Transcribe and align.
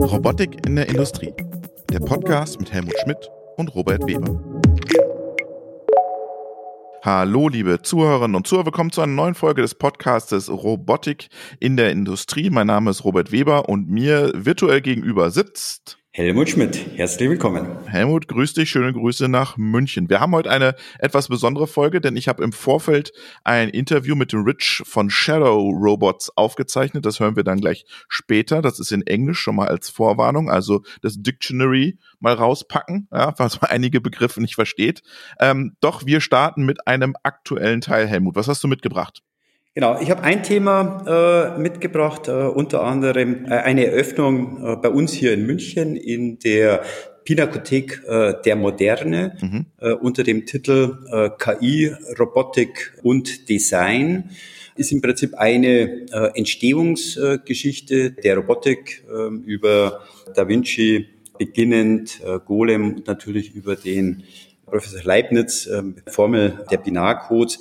Robotik 0.00 0.66
in 0.66 0.76
der 0.76 0.88
Industrie. 0.88 1.34
Der 1.92 2.00
Podcast 2.00 2.58
mit 2.58 2.72
Helmut 2.72 2.94
Schmidt 3.02 3.30
und 3.58 3.74
Robert 3.74 4.06
Weber. 4.06 4.42
Hallo, 7.04 7.48
liebe 7.48 7.82
Zuhörerinnen 7.82 8.36
und 8.36 8.46
Zuhörer, 8.46 8.64
willkommen 8.64 8.90
zu 8.90 9.02
einer 9.02 9.12
neuen 9.12 9.34
Folge 9.34 9.60
des 9.60 9.74
Podcastes 9.74 10.50
Robotik 10.50 11.28
in 11.58 11.76
der 11.76 11.90
Industrie. 11.90 12.48
Mein 12.48 12.68
Name 12.68 12.90
ist 12.90 13.04
Robert 13.04 13.32
Weber 13.32 13.68
und 13.68 13.90
mir 13.90 14.32
virtuell 14.34 14.80
gegenüber 14.80 15.30
sitzt 15.30 15.99
Helmut 16.12 16.48
Schmidt, 16.48 16.76
herzlich 16.96 17.30
willkommen. 17.30 17.86
Helmut, 17.86 18.26
grüß 18.26 18.54
dich, 18.54 18.68
schöne 18.68 18.92
Grüße 18.92 19.28
nach 19.28 19.56
München. 19.56 20.10
Wir 20.10 20.18
haben 20.18 20.34
heute 20.34 20.50
eine 20.50 20.74
etwas 20.98 21.28
besondere 21.28 21.68
Folge, 21.68 22.00
denn 22.00 22.16
ich 22.16 22.26
habe 22.26 22.42
im 22.42 22.52
Vorfeld 22.52 23.12
ein 23.44 23.68
Interview 23.68 24.16
mit 24.16 24.32
dem 24.32 24.42
Rich 24.42 24.82
von 24.84 25.08
Shadow 25.08 25.70
Robots 25.70 26.36
aufgezeichnet. 26.36 27.06
Das 27.06 27.20
hören 27.20 27.36
wir 27.36 27.44
dann 27.44 27.60
gleich 27.60 27.84
später. 28.08 28.60
Das 28.60 28.80
ist 28.80 28.90
in 28.90 29.06
Englisch 29.06 29.38
schon 29.38 29.54
mal 29.54 29.68
als 29.68 29.88
Vorwarnung, 29.88 30.50
also 30.50 30.82
das 31.00 31.22
Dictionary 31.22 31.96
mal 32.18 32.34
rauspacken, 32.34 33.06
ja, 33.12 33.32
falls 33.36 33.60
man 33.60 33.70
einige 33.70 34.00
Begriffe 34.00 34.40
nicht 34.40 34.56
versteht. 34.56 35.04
Ähm, 35.38 35.76
doch 35.80 36.06
wir 36.06 36.20
starten 36.20 36.64
mit 36.64 36.88
einem 36.88 37.14
aktuellen 37.22 37.82
Teil. 37.82 38.08
Helmut, 38.08 38.34
was 38.34 38.48
hast 38.48 38.64
du 38.64 38.66
mitgebracht? 38.68 39.22
Genau, 39.72 40.00
ich 40.00 40.10
habe 40.10 40.24
ein 40.24 40.42
Thema 40.42 41.54
äh, 41.54 41.60
mitgebracht, 41.60 42.26
äh, 42.26 42.32
unter 42.32 42.82
anderem 42.82 43.44
äh, 43.44 43.50
eine 43.50 43.86
Eröffnung 43.86 44.64
äh, 44.64 44.76
bei 44.76 44.88
uns 44.88 45.12
hier 45.12 45.32
in 45.32 45.46
München 45.46 45.94
in 45.94 46.40
der 46.40 46.82
Pinakothek 47.24 48.02
äh, 48.04 48.34
der 48.44 48.56
Moderne 48.56 49.36
mhm. 49.40 49.66
äh, 49.78 49.92
unter 49.92 50.24
dem 50.24 50.44
Titel 50.44 50.96
KI, 51.38 51.94
Robotik 52.18 52.94
und 53.04 53.48
Design. 53.48 54.30
Ist 54.74 54.90
im 54.90 55.02
Prinzip 55.02 55.34
eine 55.34 56.08
äh, 56.10 56.30
Entstehungsgeschichte 56.34 58.10
der 58.10 58.38
Robotik 58.38 59.04
über 59.44 60.00
Da 60.34 60.48
Vinci 60.48 61.06
beginnend, 61.38 62.20
Golem 62.44 62.96
und 62.96 63.06
natürlich 63.06 63.54
über 63.54 63.76
den 63.76 64.24
Professor 64.66 65.02
Leibniz, 65.04 65.68
Formel 66.06 66.64
der 66.70 66.78
Binarcodes 66.78 67.58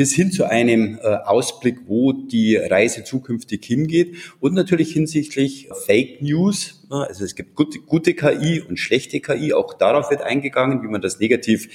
bis 0.00 0.14
hin 0.14 0.32
zu 0.32 0.48
einem 0.48 0.98
äh, 1.02 1.08
Ausblick, 1.08 1.80
wo 1.86 2.14
die 2.14 2.56
Reise 2.56 3.04
zukünftig 3.04 3.62
hingeht 3.66 4.16
und 4.40 4.54
natürlich 4.54 4.94
hinsichtlich 4.94 5.68
Fake 5.84 6.22
News. 6.22 6.86
Also 6.88 7.22
es 7.22 7.34
gibt 7.34 7.54
gute, 7.54 7.80
gute 7.80 8.14
KI 8.14 8.62
und 8.66 8.78
schlechte 8.78 9.20
KI, 9.20 9.52
auch 9.52 9.74
darauf 9.74 10.10
wird 10.10 10.22
eingegangen, 10.22 10.82
wie 10.82 10.86
man 10.86 11.02
das 11.02 11.20
negativ 11.20 11.68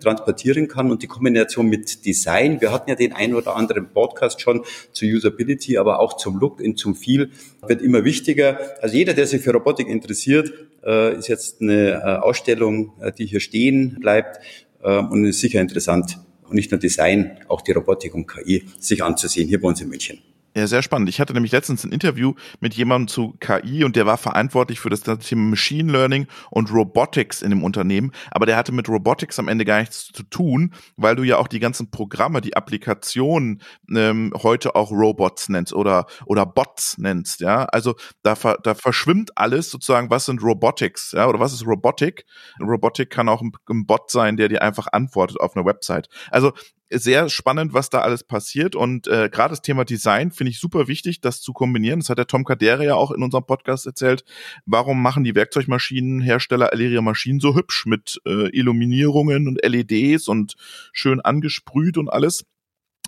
transportieren 0.00 0.68
kann 0.68 0.90
und 0.90 1.02
die 1.02 1.06
Kombination 1.06 1.66
mit 1.66 2.06
Design. 2.06 2.62
Wir 2.62 2.72
hatten 2.72 2.88
ja 2.88 2.96
den 2.96 3.12
einen 3.12 3.34
oder 3.34 3.54
anderen 3.54 3.92
Podcast 3.92 4.40
schon 4.40 4.64
zu 4.92 5.04
Usability, 5.04 5.76
aber 5.76 6.00
auch 6.00 6.16
zum 6.16 6.38
Look 6.38 6.60
und 6.60 6.78
zum 6.78 6.94
Feel 6.94 7.28
wird 7.66 7.82
immer 7.82 8.04
wichtiger. 8.04 8.58
Also 8.80 8.96
jeder, 8.96 9.12
der 9.12 9.26
sich 9.26 9.42
für 9.42 9.52
Robotik 9.52 9.86
interessiert, 9.86 10.50
äh, 10.82 11.18
ist 11.18 11.28
jetzt 11.28 11.60
eine 11.60 12.22
Ausstellung, 12.24 12.94
die 13.18 13.26
hier 13.26 13.40
stehen 13.40 13.98
bleibt 14.00 14.40
und 14.80 15.26
ist 15.26 15.40
sicher 15.40 15.60
interessant 15.60 16.16
und 16.48 16.54
nicht 16.54 16.70
nur 16.70 16.80
Design, 16.80 17.38
auch 17.48 17.60
die 17.60 17.72
Robotik 17.72 18.14
und 18.14 18.26
KI 18.26 18.64
sich 18.78 19.02
anzusehen 19.02 19.48
hier 19.48 19.60
bei 19.60 19.68
uns 19.68 19.80
in 19.80 19.88
München. 19.88 20.22
Ja, 20.56 20.66
sehr 20.66 20.80
spannend. 20.80 21.10
Ich 21.10 21.20
hatte 21.20 21.34
nämlich 21.34 21.52
letztens 21.52 21.84
ein 21.84 21.92
Interview 21.92 22.32
mit 22.60 22.72
jemandem 22.72 23.08
zu 23.08 23.36
KI 23.40 23.84
und 23.84 23.94
der 23.94 24.06
war 24.06 24.16
verantwortlich 24.16 24.80
für 24.80 24.88
das 24.88 25.02
Thema 25.02 25.50
Machine 25.50 25.92
Learning 25.92 26.28
und 26.50 26.72
Robotics 26.72 27.42
in 27.42 27.50
dem 27.50 27.62
Unternehmen. 27.62 28.10
Aber 28.30 28.46
der 28.46 28.56
hatte 28.56 28.72
mit 28.72 28.88
Robotics 28.88 29.38
am 29.38 29.48
Ende 29.48 29.66
gar 29.66 29.80
nichts 29.80 30.06
zu 30.06 30.22
tun, 30.22 30.72
weil 30.96 31.14
du 31.14 31.24
ja 31.24 31.36
auch 31.36 31.48
die 31.48 31.58
ganzen 31.58 31.90
Programme, 31.90 32.40
die 32.40 32.56
Applikationen 32.56 33.60
ähm, 33.94 34.32
heute 34.42 34.76
auch 34.76 34.90
Robots 34.92 35.50
nennst 35.50 35.74
oder, 35.74 36.06
oder 36.24 36.46
Bots 36.46 36.96
nennst. 36.96 37.40
Ja, 37.40 37.66
also 37.66 37.94
da, 38.22 38.34
da 38.62 38.74
verschwimmt 38.74 39.36
alles 39.36 39.68
sozusagen, 39.70 40.08
was 40.08 40.24
sind 40.24 40.42
Robotics, 40.42 41.12
ja, 41.12 41.28
oder 41.28 41.38
was 41.38 41.52
ist 41.52 41.66
Robotik? 41.66 42.24
Robotik 42.62 43.10
kann 43.10 43.28
auch 43.28 43.42
ein, 43.42 43.52
ein 43.68 43.84
Bot 43.84 44.10
sein, 44.10 44.38
der 44.38 44.48
dir 44.48 44.62
einfach 44.62 44.86
antwortet 44.90 45.38
auf 45.38 45.54
einer 45.54 45.66
Website. 45.66 46.08
Also 46.30 46.54
sehr 46.90 47.28
spannend, 47.28 47.74
was 47.74 47.90
da 47.90 48.00
alles 48.00 48.24
passiert. 48.24 48.74
Und 48.74 49.08
äh, 49.08 49.28
gerade 49.30 49.52
das 49.52 49.62
Thema 49.62 49.84
Design 49.84 50.30
finde 50.30 50.50
ich 50.50 50.60
super 50.60 50.88
wichtig, 50.88 51.20
das 51.20 51.40
zu 51.40 51.52
kombinieren. 51.52 52.00
Das 52.00 52.10
hat 52.10 52.18
der 52.18 52.26
Tom 52.26 52.44
Kadere 52.44 52.84
ja 52.84 52.94
auch 52.94 53.10
in 53.10 53.22
unserem 53.22 53.44
Podcast 53.44 53.86
erzählt. 53.86 54.24
Warum 54.64 55.02
machen 55.02 55.24
die 55.24 55.34
Werkzeugmaschinenhersteller 55.34 56.72
alle 56.72 56.84
ihre 56.88 57.02
Maschinen 57.02 57.40
so 57.40 57.54
hübsch 57.54 57.86
mit 57.86 58.20
äh, 58.26 58.48
Illuminierungen 58.56 59.48
und 59.48 59.64
LEDs 59.64 60.28
und 60.28 60.54
schön 60.92 61.20
angesprüht 61.20 61.98
und 61.98 62.08
alles? 62.08 62.44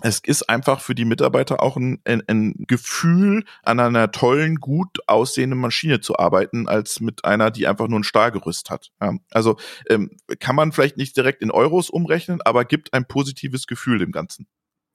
Es 0.01 0.19
ist 0.19 0.49
einfach 0.49 0.81
für 0.81 0.95
die 0.95 1.05
Mitarbeiter 1.05 1.61
auch 1.61 1.77
ein, 1.77 1.99
ein, 2.05 2.23
ein, 2.27 2.65
Gefühl, 2.67 3.43
an 3.63 3.79
einer 3.79 4.11
tollen, 4.11 4.55
gut 4.55 4.99
aussehenden 5.07 5.59
Maschine 5.59 5.99
zu 5.99 6.17
arbeiten, 6.17 6.67
als 6.67 6.99
mit 6.99 7.25
einer, 7.25 7.51
die 7.51 7.67
einfach 7.67 7.87
nur 7.87 7.99
ein 7.99 8.03
Stahlgerüst 8.03 8.69
hat. 8.69 8.91
Ja, 9.01 9.13
also 9.31 9.57
ähm, 9.89 10.11
kann 10.39 10.55
man 10.55 10.71
vielleicht 10.71 10.97
nicht 10.97 11.17
direkt 11.17 11.41
in 11.41 11.51
Euros 11.51 11.89
umrechnen, 11.89 12.41
aber 12.43 12.65
gibt 12.65 12.93
ein 12.93 13.05
positives 13.05 13.67
Gefühl 13.67 13.99
dem 13.99 14.11
Ganzen. 14.11 14.47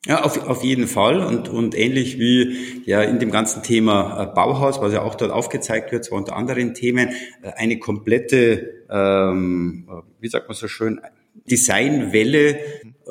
Ja, 0.06 0.22
auf, 0.22 0.38
auf 0.47 0.62
jeden 0.62 0.87
Fall 0.87 1.21
und, 1.21 1.48
und 1.48 1.75
ähnlich 1.75 2.19
wie 2.19 2.82
ja 2.84 3.03
in 3.03 3.19
dem 3.19 3.31
ganzen 3.31 3.62
Thema 3.62 4.22
äh, 4.22 4.34
Bauhaus, 4.34 4.81
was 4.82 4.92
ja 4.92 5.00
auch 5.00 5.15
dort 5.15 5.31
aufgezeigt 5.31 5.92
wird, 5.92 6.04
zwar 6.04 6.19
unter 6.19 6.36
anderen 6.36 6.75
Themen, 6.75 7.09
äh, 7.42 7.53
eine 7.56 7.78
komplette, 7.78 8.84
ähm, 8.91 9.88
wie 10.21 10.28
sagt 10.28 10.48
man 10.48 10.56
so 10.56 10.69
schön, 10.69 11.00
Designwelle 11.50 12.59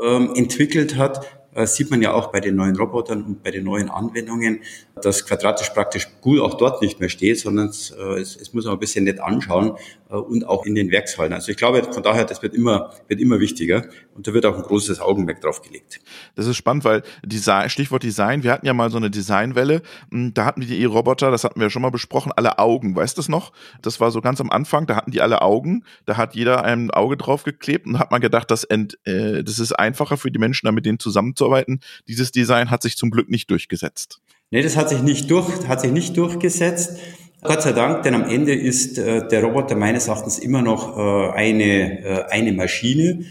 ähm, 0.03 0.33
entwickelt 0.35 0.95
hat, 0.95 1.25
äh, 1.25 1.42
sieht 1.65 1.91
man 1.91 2.01
ja 2.01 2.13
auch 2.13 2.31
bei 2.31 2.39
den 2.39 2.55
neuen 2.55 2.75
Robotern 2.75 3.23
und 3.23 3.43
bei 3.43 3.51
den 3.51 3.63
neuen 3.63 3.89
Anwendungen, 3.89 4.61
dass 5.01 5.25
quadratisch 5.25 5.69
praktisch 5.69 6.07
gut 6.21 6.39
auch 6.39 6.55
dort 6.55 6.81
nicht 6.81 6.99
mehr 6.99 7.09
steht, 7.09 7.39
sondern 7.39 7.67
es, 7.67 7.91
äh, 7.91 8.19
es, 8.19 8.35
es 8.35 8.53
muss 8.53 8.65
man 8.65 8.73
ein 8.73 8.79
bisschen 8.79 9.03
nett 9.05 9.19
anschauen 9.19 9.77
äh, 10.09 10.15
und 10.15 10.47
auch 10.47 10.65
in 10.65 10.75
den 10.75 10.91
Werkshallen. 10.91 11.33
Also 11.33 11.51
ich 11.51 11.57
glaube 11.57 11.83
von 11.83 12.03
daher, 12.03 12.25
das 12.25 12.41
wird 12.41 12.53
immer, 12.53 12.91
wird 13.07 13.19
immer 13.19 13.39
wichtiger 13.39 13.85
und 14.15 14.27
da 14.27 14.33
wird 14.33 14.45
auch 14.45 14.55
ein 14.55 14.61
großes 14.61 14.99
Augenmerk 14.99 15.41
drauf 15.41 15.61
gelegt. 15.61 15.99
Das 16.35 16.47
ist 16.47 16.57
spannend, 16.57 16.83
weil 16.85 17.03
Design, 17.23 17.69
Stichwort 17.69 18.03
Design, 18.03 18.43
wir 18.43 18.51
hatten 18.51 18.65
ja 18.65 18.73
mal 18.73 18.89
so 18.89 18.97
eine 18.97 19.09
Designwelle, 19.09 19.81
hm, 20.11 20.33
da 20.33 20.45
hatten 20.45 20.61
die 20.61 20.81
E-Roboter, 20.81 21.31
das 21.31 21.43
hatten 21.43 21.59
wir 21.59 21.67
ja 21.67 21.69
schon 21.69 21.81
mal 21.81 21.91
besprochen, 21.91 22.31
alle 22.35 22.59
Augen, 22.59 22.95
weißt 22.95 23.17
du 23.17 23.19
das 23.19 23.29
noch? 23.29 23.51
Das 23.81 23.99
war 23.99 24.11
so 24.11 24.21
ganz 24.21 24.39
am 24.41 24.49
Anfang, 24.49 24.85
da 24.85 24.95
hatten 24.95 25.11
die 25.11 25.21
alle 25.21 25.41
Augen, 25.41 25.83
da 26.05 26.17
hat 26.17 26.35
jeder 26.35 26.63
ein 26.63 26.91
Auge 26.91 27.17
drauf 27.17 27.43
geklebt 27.43 27.85
und 27.87 27.99
hat 27.99 28.11
man 28.11 28.21
gedacht, 28.21 28.51
das, 28.51 28.63
ent, 28.63 28.97
äh, 29.05 29.43
das 29.43 29.59
ist 29.59 29.73
einfacher 29.73 30.17
für 30.17 30.31
die 30.31 30.39
Menschen, 30.39 30.65
da 30.65 30.71
mit 30.71 30.85
denen 30.85 30.99
zusammenzuarbeiten. 30.99 31.79
Dieses 32.07 32.31
Design 32.31 32.69
hat 32.69 32.81
sich 32.81 32.97
zum 32.97 33.09
Glück 33.11 33.29
nicht 33.29 33.49
durchgesetzt. 33.49 34.19
Nee, 34.51 34.61
das 34.61 34.77
hat 34.77 34.89
sich 34.89 35.01
nicht 35.01 35.31
durch, 35.31 35.67
hat 35.67 35.81
sich 35.81 35.91
nicht 35.91 36.15
durchgesetzt. 36.15 36.99
Gott 37.41 37.61
sei 37.61 37.73
Dank, 37.73 38.03
denn 38.03 38.13
am 38.13 38.23
Ende 38.23 38.53
ist 38.53 38.97
äh, 38.97 39.27
der 39.27 39.43
Roboter 39.43 39.75
meines 39.75 40.07
Erachtens 40.07 40.39
immer 40.39 40.61
noch 40.61 40.97
äh, 40.97 41.31
eine, 41.31 42.03
äh, 42.03 42.23
eine 42.29 42.53
Maschine, 42.53 43.25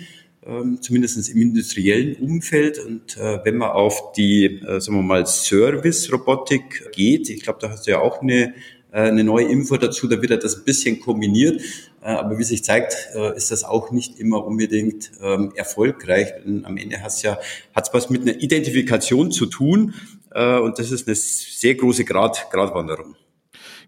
ähm, 0.45 0.79
zumindest 0.81 1.29
im 1.29 1.41
industriellen 1.41 2.17
Umfeld. 2.17 2.79
Und 2.79 3.17
äh, 3.17 3.39
wenn 3.45 3.57
man 3.59 3.71
auf 3.71 4.13
die, 4.13 4.61
äh, 4.67 4.81
sagen 4.81 4.99
wir 4.99 5.03
mal, 5.03 5.25
Service-Robotik 5.27 6.91
geht, 6.93 7.31
ich 7.31 7.43
glaube, 7.43 7.61
da 7.61 7.71
hast 7.71 7.87
du 7.87 7.93
ja 7.93 8.01
auch 8.01 8.23
eine, 8.23 8.55
äh, 8.91 9.03
eine 9.03 9.23
neue 9.23 9.47
Info 9.47 9.77
dazu, 9.77 10.09
da 10.09 10.21
wird 10.21 10.43
das 10.43 10.57
ein 10.57 10.65
bisschen 10.65 11.01
kombiniert. 11.01 11.63
Aber 12.01 12.37
wie 12.37 12.43
sich 12.43 12.65
zeigt, 12.65 12.97
ist 13.37 13.53
das 13.53 13.63
auch 13.63 13.93
nicht 13.93 14.19
immer 14.19 14.45
unbedingt 14.45 15.13
ähm, 15.23 15.53
erfolgreich. 15.55 16.33
Denn 16.45 16.65
am 16.65 16.77
Ende 16.77 17.01
hat 17.01 17.13
es 17.13 17.23
ja 17.23 17.39
hat's 17.77 17.95
was 17.95 18.11
mit 18.11 18.23
einer 18.23 18.43
Identifikation 18.43 19.31
zu 19.31 19.47
tun. 19.47 19.95
Und 20.35 20.81
das 20.81 20.91
ist 20.91 21.07
eine 21.07 21.15
sehr 21.15 21.77
große 21.77 22.05
Grad, 22.05 22.51
Gratwanderung. 22.51 23.15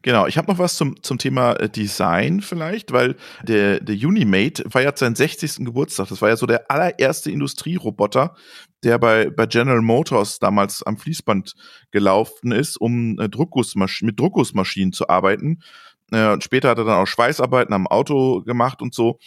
Genau, 0.05 0.27
ich 0.27 0.37
habe 0.37 0.53
noch 0.53 0.59
was 0.59 0.77
zum, 0.77 1.03
zum 1.03 1.17
Thema 1.17 1.55
äh, 1.55 1.71
Design 1.71 2.43
vielleicht, 2.43 2.93
weil 2.93 3.17
der, 3.43 3.81
der 3.81 3.97
Unimate 4.07 4.69
feiert 4.69 4.99
seinen 4.99 5.15
60. 5.15 5.65
Geburtstag. 5.65 6.09
Das 6.09 6.21
war 6.21 6.29
ja 6.29 6.37
so 6.37 6.45
der 6.45 6.71
allererste 6.71 7.31
Industrieroboter, 7.31 8.37
der 8.83 8.99
bei, 8.99 9.31
bei 9.31 9.47
General 9.47 9.81
Motors 9.81 10.39
damals 10.41 10.83
am 10.83 10.99
Fließband 10.99 11.55
gelaufen 11.91 12.53
ist, 12.53 12.77
um 12.77 13.19
äh, 13.19 13.31
Druckgussmasch 13.31 14.03
mit 14.03 14.21
Druckgussmaschinen 14.21 14.93
zu 14.93 15.09
arbeiten. 15.09 15.63
Äh, 16.15 16.41
später 16.41 16.69
hat 16.69 16.79
er 16.79 16.85
dann 16.85 17.03
auch 17.03 17.07
Schweißarbeiten 17.07 17.75
am 17.75 17.87
Auto 17.87 18.43
gemacht 18.43 18.81
und 18.81 18.95
so. 18.95 19.19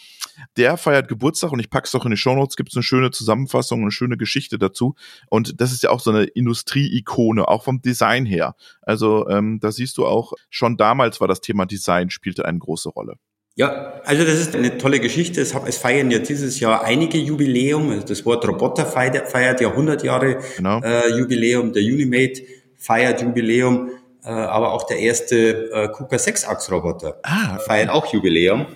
Der 0.56 0.76
feiert 0.76 1.08
Geburtstag 1.08 1.52
und 1.52 1.60
ich 1.60 1.68
pack's 1.68 1.90
doch 1.90 2.04
in 2.04 2.10
die 2.10 2.16
Shownotes, 2.16 2.56
gibt's 2.56 2.74
eine 2.76 2.82
schöne 2.82 3.10
Zusammenfassung, 3.10 3.82
eine 3.82 3.90
schöne 3.90 4.16
Geschichte 4.16 4.58
dazu. 4.58 4.94
Und 5.28 5.60
das 5.60 5.72
ist 5.72 5.82
ja 5.82 5.90
auch 5.90 6.00
so 6.00 6.10
eine 6.10 6.24
Industrie-Ikone, 6.24 7.46
auch 7.46 7.64
vom 7.64 7.82
Design 7.82 8.24
her. 8.24 8.54
Also 8.82 9.28
ähm, 9.28 9.58
da 9.60 9.70
siehst 9.70 9.98
du 9.98 10.06
auch, 10.06 10.32
schon 10.48 10.76
damals 10.76 11.20
war 11.20 11.28
das 11.28 11.40
Thema 11.40 11.66
Design, 11.66 12.10
spielte 12.10 12.46
eine 12.46 12.58
große 12.58 12.88
Rolle. 12.88 13.16
Ja, 13.58 14.00
also 14.04 14.24
das 14.24 14.38
ist 14.38 14.54
eine 14.54 14.78
tolle 14.78 15.00
Geschichte. 15.00 15.40
Es, 15.40 15.52
feiern 15.78 16.12
ja 16.12 16.20
dieses 16.20 16.60
Jahr 16.60 16.84
einige 16.84 17.18
Jubiläum. 17.18 17.90
Also 17.90 18.06
das 18.06 18.24
Wort 18.24 18.46
Roboter 18.46 18.86
feiert, 18.86 19.28
feiert 19.28 19.60
ja 19.60 19.70
100 19.70 20.04
Jahre 20.04 20.38
genau. 20.56 20.80
äh, 20.80 21.18
Jubiläum. 21.18 21.72
Der 21.72 21.82
Unimate 21.82 22.44
feiert 22.76 23.20
Jubiläum. 23.20 23.90
Äh, 24.24 24.30
aber 24.30 24.72
auch 24.72 24.84
der 24.86 24.98
erste 24.98 25.70
äh, 25.72 25.88
KUKA 25.88 26.18
6 26.18 26.44
Achsroboter 26.44 27.20
ah, 27.22 27.58
feiert 27.58 27.90
auch 27.90 28.12
Jubiläum. 28.12 28.66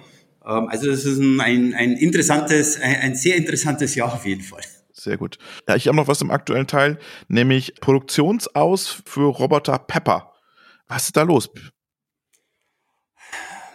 Ähm, 0.47 0.69
also 0.69 0.87
das 0.89 1.05
ist 1.05 1.19
ein, 1.19 1.41
ein, 1.41 1.75
ein 1.75 1.93
interessantes, 1.93 2.81
ein, 2.81 2.97
ein 2.97 3.15
sehr 3.15 3.37
interessantes 3.37 3.95
Jahr 3.95 4.13
auf 4.13 4.25
jeden 4.25 4.43
Fall. 4.43 4.63
Sehr 4.93 5.17
gut. 5.17 5.39
Ja, 5.69 5.75
ich 5.75 5.89
habe 5.89 5.97
noch 5.97 6.07
was 6.07 6.21
im 6.21 6.31
aktuellen 6.31 6.67
Teil, 6.67 6.99
nämlich 7.29 7.75
Produktionsaus 7.81 9.03
für 9.05 9.27
Roboter 9.27 9.79
Pepper. 9.79 10.33
Was 10.87 11.07
ist 11.07 11.17
da 11.17 11.23
los? 11.23 11.51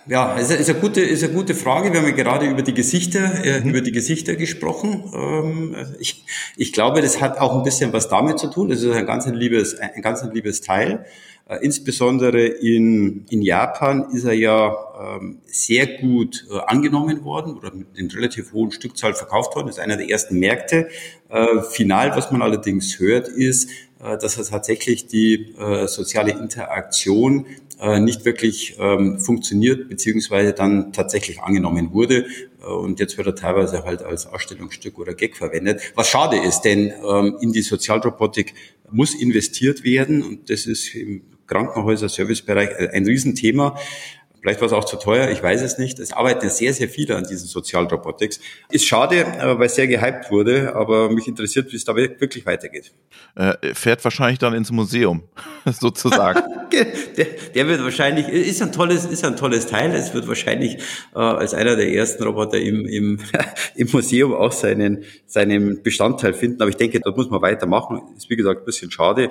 Ja, 0.10 0.38
ist, 0.38 0.52
ist, 0.52 0.70
eine 0.70 0.80
gute, 0.80 1.02
ist 1.02 1.24
eine 1.24 1.34
gute 1.34 1.54
Frage. 1.54 1.92
Wir 1.92 2.00
haben 2.00 2.08
ja 2.08 2.16
gerade 2.16 2.46
über 2.46 2.62
die 2.62 2.74
Gesichter, 2.74 3.44
äh, 3.44 3.60
mhm. 3.60 3.72
über 3.72 3.82
die 3.82 3.92
Gesichter 3.92 4.36
gesprochen. 4.38 5.12
Ähm, 5.14 5.76
ich, 6.00 6.24
ich 6.56 6.72
glaube, 6.72 7.02
das 7.02 7.20
hat 7.20 7.40
auch 7.40 7.58
ein 7.58 7.64
bisschen 7.64 7.92
was 7.92 8.08
damit 8.08 8.40
zu 8.40 8.48
tun. 8.48 8.70
Das 8.70 8.82
ist 8.82 8.96
ein 8.96 9.06
ganz 9.06 9.28
ein 9.28 9.34
liebes, 9.34 9.78
ein 9.78 10.02
ganz 10.02 10.22
ein 10.22 10.32
liebes 10.32 10.62
Teil. 10.62 11.06
Äh, 11.48 11.60
insbesondere 11.62 12.46
in, 12.46 13.26
in 13.30 13.42
Japan 13.42 14.08
ist 14.12 14.26
er 14.26 14.34
ja 14.34 14.76
ähm, 15.00 15.40
sehr 15.46 15.88
gut 15.88 16.46
äh, 16.52 16.58
angenommen 16.68 17.24
worden 17.24 17.56
oder 17.56 17.74
mit 17.74 17.88
in 17.96 18.12
relativ 18.12 18.52
hohen 18.52 18.72
Stückzahl 18.72 19.14
verkauft 19.14 19.56
worden. 19.56 19.68
Das 19.68 19.78
ist 19.78 19.84
einer 19.84 19.96
der 19.96 20.10
ersten 20.10 20.40
Märkte. 20.40 20.90
Äh, 21.30 21.62
final, 21.62 22.16
was 22.16 22.32
man 22.32 22.42
allerdings 22.42 23.00
hört, 23.00 23.30
ist, 23.30 23.70
äh, 24.02 24.18
dass 24.18 24.38
er 24.38 24.44
tatsächlich 24.44 25.08
die 25.08 25.56
äh, 25.58 25.88
soziale 25.88 26.32
Interaktion 26.32 27.46
äh, 27.80 28.00
nicht 28.02 28.26
wirklich 28.26 28.76
ähm, 28.80 29.20
funktioniert, 29.20 29.88
beziehungsweise 29.88 30.52
dann 30.52 30.92
tatsächlich 30.92 31.42
angenommen 31.42 31.94
wurde. 31.94 32.26
Äh, 32.62 32.66
und 32.66 33.00
jetzt 33.00 33.18
wird 33.18 33.28
er 33.28 33.36
teilweise 33.36 33.86
halt 33.86 34.02
als 34.02 34.26
Ausstellungsstück 34.26 35.00
oder 35.00 35.14
Gag 35.14 35.38
verwendet. 35.38 35.82
Was 35.96 36.10
schade 36.10 36.38
ist, 36.38 36.62
denn 36.62 36.92
ähm, 37.08 37.38
in 37.40 37.54
die 37.54 37.62
Sozialrobotik 37.62 38.54
muss 38.92 39.16
investiert 39.16 39.84
werden 39.84 40.24
und 40.24 40.50
das 40.50 40.66
ist 40.66 40.94
im 40.96 41.22
Krankenhäuser-Servicebereich 41.48 42.94
ein 42.94 43.06
Riesenthema. 43.06 43.76
Vielleicht 44.42 44.62
war 44.62 44.68
es 44.68 44.74
auch 44.74 44.86
zu 44.86 44.98
teuer, 44.98 45.30
ich 45.30 45.42
weiß 45.42 45.62
es 45.62 45.78
nicht. 45.78 46.00
Es 46.00 46.14
arbeiten 46.14 46.50
sehr, 46.50 46.72
sehr 46.74 46.88
viele 46.88 47.16
an 47.16 47.24
diesen 47.24 47.48
Sozialrobotics. 47.48 48.40
Ist 48.70 48.86
schade, 48.86 49.22
äh, 49.22 49.60
weil 49.60 49.66
es 49.66 49.76
sehr 49.76 49.88
gehypt 49.88 50.32
wurde, 50.32 50.76
aber 50.76 51.10
mich 51.10 51.28
interessiert, 51.28 51.72
wie 51.72 51.76
es 51.76 51.84
da 51.84 51.96
wirklich 51.96 52.46
weitergeht. 52.46 52.94
Äh, 53.36 53.74
fährt 53.74 54.04
wahrscheinlich 54.04 54.40
dann 54.40 54.54
ins 54.54 54.72
Museum, 54.72 55.24
sozusagen. 55.66 56.42
der, 56.72 57.26
der, 57.56 57.68
wird 57.68 57.84
wahrscheinlich, 57.84 58.28
ist 58.30 58.62
ein 58.62 58.72
tolles, 58.72 59.06
ist 59.06 59.26
ein 59.26 59.36
tolles 59.36 59.68
Teil. 59.68 59.92
Es 59.94 60.14
wird 60.14 60.28
wahrscheinlich 60.28 60.78
äh, 61.16 61.20
als 61.20 61.54
einer 61.54 61.76
der 61.76 61.92
ersten 61.92 62.24
Roboter 62.24 62.60
im, 62.60 62.86
im, 62.86 63.20
im 63.76 63.90
Museum 63.92 64.34
auch 64.34 64.52
seinen, 64.52 65.04
seinen 65.26 65.82
Bestandteil 65.82 66.34
finden. 66.34 66.62
Aber 66.62 66.70
ich 66.70 66.78
denke, 66.78 67.00
dort 67.00 67.18
muss 67.18 67.30
man 67.30 67.42
weitermachen. 67.42 68.02
Ist 68.16 68.30
wie 68.30 68.36
gesagt 68.36 68.62
ein 68.62 68.66
bisschen 68.66 68.92
schade, 68.92 69.26
äh, 69.26 69.30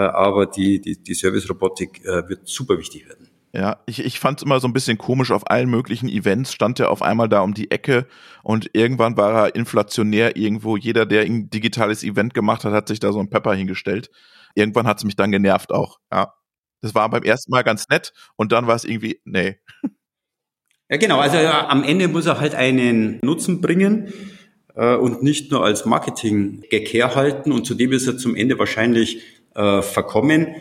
aber 0.00 0.46
die, 0.46 0.80
die, 0.80 1.02
die 1.02 1.14
Service-Robotik 1.14 2.04
äh, 2.04 2.28
wird 2.28 2.46
super 2.46 2.78
wichtig 2.78 3.08
werden. 3.08 3.28
Ja, 3.52 3.80
ich, 3.86 4.04
ich 4.04 4.20
fand 4.20 4.38
es 4.38 4.44
immer 4.44 4.60
so 4.60 4.68
ein 4.68 4.74
bisschen 4.74 4.98
komisch, 4.98 5.30
auf 5.30 5.50
allen 5.50 5.70
möglichen 5.70 6.08
Events 6.10 6.52
stand 6.52 6.78
er 6.78 6.90
auf 6.90 7.00
einmal 7.00 7.28
da 7.28 7.40
um 7.40 7.54
die 7.54 7.70
Ecke 7.70 8.06
und 8.42 8.68
irgendwann 8.74 9.16
war 9.16 9.46
er 9.46 9.54
inflationär 9.54 10.36
irgendwo. 10.36 10.76
Jeder, 10.76 11.06
der 11.06 11.22
ein 11.22 11.48
digitales 11.48 12.04
Event 12.04 12.34
gemacht 12.34 12.64
hat, 12.64 12.74
hat 12.74 12.88
sich 12.88 13.00
da 13.00 13.12
so 13.12 13.20
ein 13.20 13.30
Pepper 13.30 13.54
hingestellt. 13.54 14.10
Irgendwann 14.54 14.86
hat 14.86 14.98
es 14.98 15.04
mich 15.04 15.16
dann 15.16 15.32
genervt 15.32 15.72
auch, 15.72 15.98
ja. 16.12 16.34
Das 16.82 16.94
war 16.94 17.08
beim 17.08 17.22
ersten 17.22 17.50
Mal 17.50 17.62
ganz 17.64 17.88
nett 17.88 18.12
und 18.36 18.52
dann 18.52 18.66
war 18.66 18.76
es 18.76 18.84
irgendwie, 18.84 19.20
nee. 19.24 19.56
Ja, 20.88 20.98
genau. 20.98 21.18
Also 21.18 21.38
ja, 21.38 21.68
am 21.68 21.82
Ende 21.82 22.08
muss 22.08 22.26
er 22.26 22.38
halt 22.38 22.54
einen 22.54 23.18
Nutzen 23.22 23.60
bringen 23.60 24.12
äh, 24.74 24.94
und 24.94 25.22
nicht 25.22 25.50
nur 25.50 25.64
als 25.64 25.84
Marketing-Gag 25.84 26.92
herhalten. 26.92 27.52
Und 27.52 27.66
zudem 27.66 27.92
ist 27.92 28.06
er 28.06 28.18
zum 28.18 28.36
Ende 28.36 28.58
wahrscheinlich 28.58 29.22
äh, 29.56 29.82
verkommen. 29.82 30.56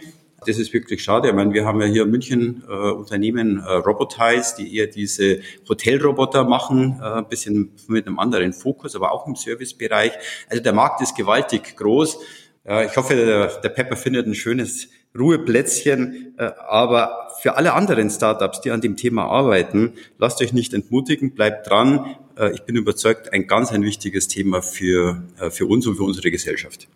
Das 0.48 0.58
ist 0.58 0.74
wirklich 0.74 1.04
schade. 1.04 1.30
Ich 1.30 1.34
meine, 1.34 1.54
wir 1.54 1.66
haben 1.66 1.82
ja 1.82 1.88
hier 1.88 2.04
in 2.04 2.12
München 2.12 2.64
äh, 2.68 2.72
Unternehmen 2.72 3.60
äh, 3.60 3.72
Robotize, 3.74 4.56
die 4.58 4.76
eher 4.76 4.88
diese 4.88 5.40
Hotelroboter 5.68 6.44
machen, 6.44 7.00
äh, 7.02 7.06
ein 7.06 7.28
bisschen 7.28 7.72
mit 7.88 8.06
einem 8.06 8.20
anderen 8.20 8.54
Fokus, 8.54 8.96
aber 8.96 9.12
auch 9.12 9.26
im 9.28 9.36
Servicebereich. 9.36 10.12
Also 10.50 10.62
der 10.62 10.74
Markt 10.74 11.02
ist 11.02 11.16
gewaltig 11.16 11.76
groß. 11.76 12.20
Äh, 12.66 12.86
ich 12.86 12.96
hoffe, 12.96 13.16
der, 13.16 13.48
der 13.60 13.70
Pepper 13.70 13.96
findet 13.96 14.28
ein 14.28 14.36
schönes 14.36 14.90
Ruheplätzchen. 15.18 16.36
Äh, 16.38 16.52
aber 16.68 17.30
für 17.42 17.58
alle 17.58 17.74
anderen 17.74 18.10
Startups, 18.10 18.62
die 18.62 18.72
an 18.72 18.82
dem 18.82 18.98
Thema 18.98 19.26
arbeiten, 19.26 19.94
lasst 20.18 20.42
euch 20.42 20.54
nicht 20.54 20.74
entmutigen, 20.74 21.34
bleibt 21.34 21.70
dran. 21.70 22.18
Äh, 22.38 22.54
ich 22.54 22.64
bin 22.64 22.76
überzeugt, 22.76 23.34
ein 23.34 23.48
ganz 23.48 23.72
ein 23.72 23.84
wichtiges 23.84 24.28
Thema 24.28 24.62
für, 24.62 25.24
äh, 25.40 25.50
für 25.50 25.66
uns 25.66 25.88
und 25.88 25.96
für 25.96 26.04
unsere 26.04 26.32
Gesellschaft. 26.32 26.88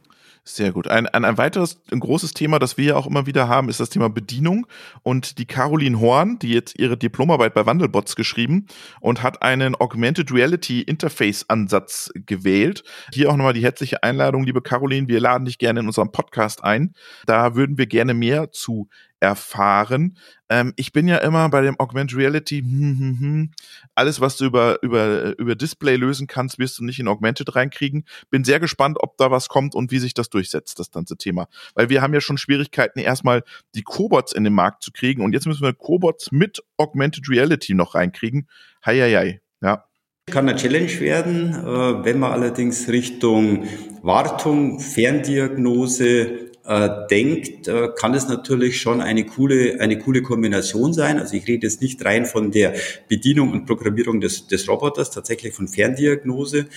Sehr 0.44 0.72
gut. 0.72 0.88
Ein, 0.88 1.06
ein, 1.08 1.26
ein 1.26 1.38
weiteres 1.38 1.82
ein 1.92 2.00
großes 2.00 2.34
Thema, 2.34 2.58
das 2.60 2.78
wir 2.78 2.86
ja 2.86 2.96
auch 2.96 3.06
immer 3.06 3.26
wieder 3.26 3.48
haben, 3.48 3.70
ist 3.70 3.80
das 3.80 3.90
Thema 3.90 4.10
Bedienung. 4.10 4.66
Und 5.04 5.38
die 5.38 5.46
Caroline 5.46 6.00
Horn, 6.00 6.40
die 6.40 6.52
jetzt 6.52 6.80
ihre 6.80 6.98
Diplomarbeit 6.98 7.54
bei 7.54 7.66
Wandelbots 7.66 8.16
geschrieben 8.16 8.66
und 9.00 9.22
hat 9.22 9.44
einen 9.44 9.76
Augmented 9.76 10.32
Reality 10.32 10.82
Interface 10.82 11.46
Ansatz 11.50 12.12
gewählt. 12.16 12.84
Hier 13.14 13.30
auch 13.30 13.38
nochmal 13.38 13.54
die 13.54 13.64
herzliche 13.64 14.02
Einladung, 14.02 14.44
liebe 14.44 14.62
Caroline. 14.62 15.08
Wir 15.08 15.20
laden 15.20 15.46
dich 15.46 15.60
gerne 15.60 15.82
in 15.82 15.88
unserem 15.88 16.12
Podcast 16.12 16.64
ein. 16.64 16.94
Da 17.26 17.56
würden 17.56 17.78
wir 17.78 17.86
gerne 17.86 18.14
mehr 18.14 18.52
zu 18.52 18.88
erfahren. 19.20 20.18
Ähm, 20.50 20.74
ich 20.76 20.92
bin 20.92 21.08
ja 21.08 21.18
immer 21.18 21.50
bei 21.50 21.62
dem 21.62 21.80
Augmented 21.80 22.18
Reality, 22.18 22.62
hm, 22.62 23.00
hm, 23.00 23.20
hm, 23.20 23.52
alles, 23.96 24.22
was 24.22 24.38
du 24.38 24.46
über, 24.46 24.82
über, 24.82 25.38
über 25.38 25.56
Display 25.56 25.96
lösen 25.96 26.28
kannst, 26.28 26.60
wirst 26.60 26.80
du 26.80 26.84
nicht 26.84 27.00
in 27.00 27.08
Augmented 27.08 27.56
reinkriegen. 27.56 28.06
Bin 28.30 28.44
sehr 28.44 28.60
gespannt, 28.60 28.98
ob 29.00 29.18
da 29.18 29.32
was 29.32 29.50
kommt 29.50 29.76
und 29.76 29.92
wie 29.92 30.00
sich 30.00 30.14
das 30.14 30.30
durchsetzt, 30.30 30.80
das 30.80 30.92
ganze 30.92 31.18
Thema. 31.18 31.48
Weil 31.76 31.90
wir 31.90 32.02
haben 32.02 32.14
ja 32.14 32.22
schon 32.22 32.38
Schwierigkeiten, 32.38 33.00
erstmal 33.00 33.44
die 33.76 33.84
Cobots 33.84 34.34
in 34.34 34.44
den 34.44 34.54
Markt 34.54 34.84
zu 34.84 34.92
kriegen 34.92 35.22
und 35.22 35.34
jetzt 35.34 35.48
müssen 35.48 35.64
wir 35.64 35.74
Cobots 35.74 36.32
mit 36.32 36.64
Augmented 36.78 37.30
Reality 37.30 37.74
noch 37.74 37.96
reinkriegen. 37.96 38.48
Heieiei, 38.86 39.42
ja. 39.62 39.86
Kann 40.32 40.48
eine 40.48 40.58
Challenge 40.58 41.00
werden, 41.00 41.54
äh, 41.54 42.06
wenn 42.06 42.20
man 42.20 42.32
allerdings 42.32 42.88
Richtung 42.88 43.68
Wartung, 44.04 44.80
Ferndiagnose, 44.80 46.49
äh, 46.70 47.08
denkt, 47.10 47.68
äh, 47.68 47.90
kann 47.98 48.14
es 48.14 48.28
natürlich 48.28 48.80
schon 48.80 49.02
eine 49.02 49.26
coole, 49.26 49.80
eine 49.80 49.98
coole 49.98 50.22
Kombination 50.22 50.94
sein. 50.94 51.18
Also 51.18 51.36
ich 51.36 51.48
rede 51.48 51.66
jetzt 51.66 51.82
nicht 51.82 52.06
rein 52.06 52.28
von 52.28 52.52
der 52.52 52.76
Bedienung 53.08 53.52
und 53.52 53.66
Programmierung 53.66 54.22
des, 54.22 54.46
des 54.46 54.70
Roboters, 54.70 55.10
tatsächlich 55.10 55.56
von 55.56 55.68
Ferndiagnose. 55.68 56.68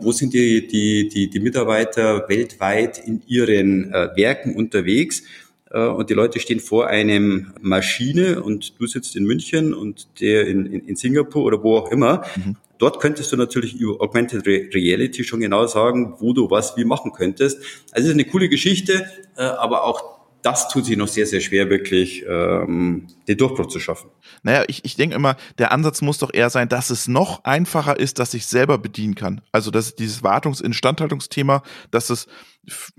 Wo 0.00 0.10
sind 0.10 0.34
die, 0.34 0.66
die, 0.66 1.08
die, 1.08 1.30
die 1.30 1.38
Mitarbeiter 1.40 2.28
weltweit 2.28 2.98
in 2.98 3.22
ihren 3.28 3.92
äh, 3.92 4.08
Werken 4.16 4.56
unterwegs? 4.56 5.22
Äh, 5.70 5.86
und 5.86 6.10
die 6.10 6.14
Leute 6.14 6.40
stehen 6.40 6.60
vor 6.60 6.86
einem 6.86 7.52
Maschine 7.60 8.42
und 8.42 8.80
du 8.80 8.86
sitzt 8.86 9.16
in 9.16 9.24
München 9.24 9.74
und 9.74 10.20
der 10.20 10.46
in, 10.46 10.66
in, 10.66 10.86
in 10.86 10.96
Singapur 10.96 11.44
oder 11.44 11.62
wo 11.62 11.76
auch 11.76 11.90
immer. 11.90 12.22
Mhm. 12.36 12.56
Dort 12.78 13.00
könntest 13.00 13.32
du 13.32 13.36
natürlich 13.36 13.74
über 13.74 14.02
Augmented 14.02 14.46
Reality 14.46 15.24
schon 15.24 15.40
genau 15.40 15.66
sagen, 15.66 16.16
wo 16.18 16.34
du 16.34 16.50
was 16.50 16.76
wie 16.76 16.84
machen 16.84 17.12
könntest. 17.12 17.58
Also 17.92 18.04
es 18.04 18.06
ist 18.06 18.12
eine 18.12 18.24
coole 18.24 18.48
Geschichte, 18.48 19.06
äh, 19.36 19.42
aber 19.42 19.84
auch 19.84 20.15
das 20.46 20.68
tut 20.68 20.84
sich 20.84 20.96
noch 20.96 21.08
sehr, 21.08 21.26
sehr 21.26 21.40
schwer, 21.40 21.70
wirklich 21.70 22.24
ähm, 22.28 23.08
den 23.26 23.36
Durchbruch 23.36 23.66
zu 23.66 23.80
schaffen. 23.80 24.10
Naja, 24.44 24.62
ich, 24.68 24.84
ich 24.84 24.94
denke 24.94 25.16
immer, 25.16 25.34
der 25.58 25.72
Ansatz 25.72 26.02
muss 26.02 26.18
doch 26.18 26.32
eher 26.32 26.50
sein, 26.50 26.68
dass 26.68 26.90
es 26.90 27.08
noch 27.08 27.42
einfacher 27.42 27.98
ist, 27.98 28.20
dass 28.20 28.32
ich 28.32 28.46
selber 28.46 28.78
bedienen 28.78 29.16
kann. 29.16 29.40
Also 29.50 29.72
dass 29.72 29.96
dieses 29.96 30.22
Wartungs-Instandhaltungsthema, 30.22 31.64
dass 31.90 32.10
es, 32.10 32.28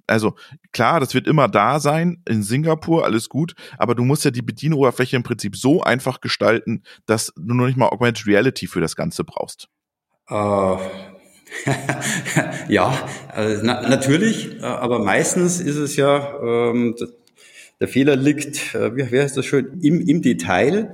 also 0.07 0.36
klar, 0.74 1.00
das 1.00 1.13
wird 1.13 1.25
immer 1.25 1.48
da 1.48 1.79
sein, 1.79 2.22
in 2.27 2.43
Singapur, 2.43 3.05
alles 3.05 3.29
gut, 3.29 3.53
aber 3.77 3.95
du 3.95 4.03
musst 4.03 4.25
ja 4.25 4.31
die 4.31 4.41
Bedienoberfläche 4.41 5.15
im 5.15 5.24
Prinzip 5.24 5.55
so 5.55 5.81
einfach 5.81 6.19
gestalten, 6.19 6.83
dass 7.05 7.31
du 7.38 7.53
nur 7.53 7.67
nicht 7.67 7.77
mal 7.77 7.88
Augmented 7.88 8.27
Reality 8.27 8.67
für 8.67 8.81
das 8.81 8.98
Ganze 8.98 9.24
brauchst. 9.24 9.69
Uh. 10.29 10.79
ja, 12.67 12.93
also 13.29 13.62
na, 13.63 13.88
natürlich, 13.88 14.60
äh, 14.60 14.63
aber 14.65 15.00
meistens 15.00 15.62
ist 15.62 15.77
es 15.77 15.95
ja, 15.95 16.33
ähm, 16.41 16.93
der 17.79 17.88
Fehler 17.88 18.15
liegt, 18.15 18.75
äh, 18.75 18.96
wie, 18.96 19.12
wie 19.12 19.19
heißt 19.19 19.38
das 19.38 19.46
schön, 19.46 19.79
im, 19.81 20.01
im 20.01 20.22
Detail. 20.22 20.93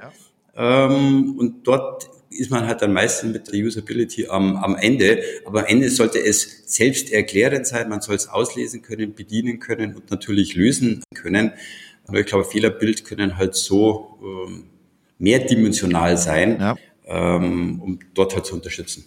Ja. 0.55 0.85
Ähm, 0.87 1.37
und 1.37 1.67
dort 1.67 2.09
ist 2.29 2.51
man 2.51 2.67
halt 2.67 2.81
dann 2.81 2.93
meistens 2.93 3.31
mit 3.31 3.51
der 3.51 3.63
Usability 3.63 4.27
am, 4.27 4.55
am 4.57 4.75
Ende. 4.75 5.21
Aber 5.45 5.61
am 5.61 5.65
Ende 5.65 5.89
sollte 5.89 6.19
es 6.19 6.63
selbst 6.65 7.11
erklärend 7.11 7.67
sein. 7.67 7.89
Man 7.89 8.01
soll 8.01 8.15
es 8.15 8.27
auslesen 8.27 8.81
können, 8.81 9.13
bedienen 9.13 9.59
können 9.59 9.95
und 9.95 10.09
natürlich 10.11 10.55
lösen 10.55 11.03
können. 11.13 11.51
Aber 12.05 12.19
ich 12.19 12.25
glaube, 12.25 12.45
Fehlerbild 12.45 13.05
können 13.05 13.37
halt 13.37 13.55
so 13.55 14.17
ähm, 14.21 14.65
mehrdimensional 15.19 16.17
sein, 16.17 16.57
ja. 16.59 16.75
ähm, 17.05 17.81
um 17.81 17.99
dort 18.13 18.35
halt 18.35 18.45
zu 18.45 18.55
unterstützen. 18.55 19.05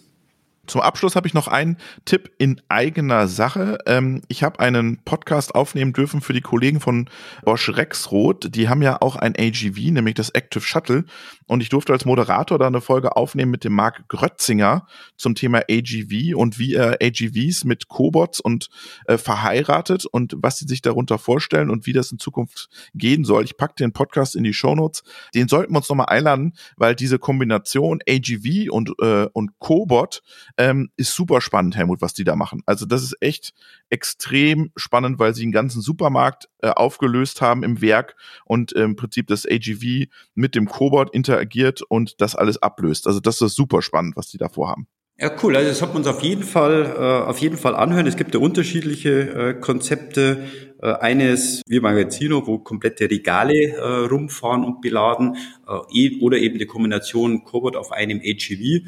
Zum 0.67 0.81
Abschluss 0.81 1.15
habe 1.15 1.27
ich 1.27 1.33
noch 1.33 1.47
einen 1.47 1.77
Tipp 2.03 2.31
in 2.37 2.61
eigener 2.67 3.27
Sache. 3.27 3.77
Ähm, 3.85 4.21
ich 4.27 4.43
habe 4.43 4.59
einen 4.59 4.99
Podcast 5.03 5.55
aufnehmen 5.55 5.93
dürfen 5.93 6.19
für 6.19 6.33
die 6.33 6.41
Kollegen 6.41 6.81
von 6.81 7.09
Bosch 7.43 7.69
Rexroth. 7.69 8.53
Die 8.53 8.67
haben 8.67 8.81
ja 8.81 9.01
auch 9.01 9.15
ein 9.15 9.33
AGV, 9.37 9.91
nämlich 9.91 10.15
das 10.15 10.29
Active 10.29 10.63
Shuttle. 10.63 11.05
Und 11.47 11.61
ich 11.61 11.69
durfte 11.69 11.93
als 11.93 12.03
Moderator 12.03 12.59
da 12.59 12.67
eine 12.67 12.81
Folge 12.81 13.15
aufnehmen 13.15 13.51
mit 13.51 13.63
dem 13.63 13.73
Marc 13.73 14.09
Grötzinger 14.09 14.85
zum 15.15 15.35
Thema 15.35 15.61
AGV 15.69 16.35
und 16.35 16.59
wie 16.59 16.73
er 16.73 16.97
AGVs 17.01 17.63
mit 17.63 17.87
Cobots 17.87 18.41
und 18.41 18.69
äh, 19.05 19.17
verheiratet 19.17 20.05
und 20.05 20.35
was 20.37 20.59
sie 20.59 20.67
sich 20.67 20.81
darunter 20.81 21.17
vorstellen 21.17 21.69
und 21.69 21.85
wie 21.85 21.93
das 21.93 22.11
in 22.11 22.19
Zukunft 22.19 22.69
gehen 22.93 23.23
soll. 23.23 23.45
Ich 23.45 23.55
packe 23.55 23.75
den 23.75 23.93
Podcast 23.93 24.35
in 24.35 24.43
die 24.43 24.53
Shownotes. 24.53 25.03
Den 25.33 25.47
sollten 25.47 25.71
wir 25.71 25.77
uns 25.77 25.87
nochmal 25.87 26.07
einladen, 26.07 26.53
weil 26.75 26.93
diese 26.93 27.19
Kombination 27.19 27.99
AGV 28.07 28.69
und, 28.69 28.91
äh, 29.01 29.27
und 29.31 29.57
Cobot 29.59 30.21
ähm, 30.57 30.89
ist 30.97 31.13
super 31.13 31.41
spannend, 31.41 31.75
Helmut, 31.75 32.01
was 32.01 32.13
die 32.13 32.23
da 32.23 32.35
machen. 32.35 32.61
Also 32.65 32.85
das 32.85 33.03
ist 33.03 33.15
echt 33.21 33.53
extrem 33.89 34.71
spannend, 34.75 35.19
weil 35.19 35.33
sie 35.33 35.43
einen 35.43 35.51
ganzen 35.51 35.81
Supermarkt 35.81 36.49
äh, 36.61 36.69
aufgelöst 36.69 37.41
haben 37.41 37.63
im 37.63 37.81
Werk 37.81 38.15
und 38.45 38.75
äh, 38.75 38.83
im 38.83 38.95
Prinzip 38.95 39.27
das 39.27 39.45
AGV 39.45 40.07
mit 40.35 40.55
dem 40.55 40.67
Cobot 40.67 41.13
interagiert 41.13 41.81
und 41.81 42.21
das 42.21 42.35
alles 42.35 42.61
ablöst. 42.61 43.07
Also 43.07 43.19
das 43.19 43.41
ist 43.41 43.55
super 43.55 43.81
spannend, 43.81 44.15
was 44.15 44.27
die 44.29 44.37
da 44.37 44.49
vorhaben. 44.49 44.87
Ja, 45.19 45.31
cool. 45.41 45.55
Also 45.55 45.69
das 45.69 45.81
hat 45.81 45.89
man 45.89 45.97
uns 45.97 46.07
auf 46.07 46.21
jeden 46.21 46.43
Fall, 46.43 46.95
äh, 46.95 47.27
auf 47.27 47.39
jeden 47.39 47.57
Fall 47.57 47.75
anhören. 47.75 48.05
Es 48.05 48.17
gibt 48.17 48.35
ja 48.35 48.39
unterschiedliche 48.39 49.09
äh, 49.09 49.53
Konzepte. 49.55 50.45
Äh, 50.79 50.93
eines 50.93 51.63
wie 51.67 51.79
Magazino, 51.79 52.45
wo 52.45 52.59
komplette 52.59 53.09
Regale 53.09 53.53
äh, 53.53 54.05
rumfahren 54.05 54.63
und 54.63 54.79
beladen, 54.81 55.35
äh, 55.67 55.79
e 55.91 56.19
oder 56.21 56.37
eben 56.37 56.59
die 56.59 56.67
Kombination 56.67 57.43
Cobot 57.43 57.75
auf 57.75 57.91
einem 57.91 58.19
AGV. 58.19 58.85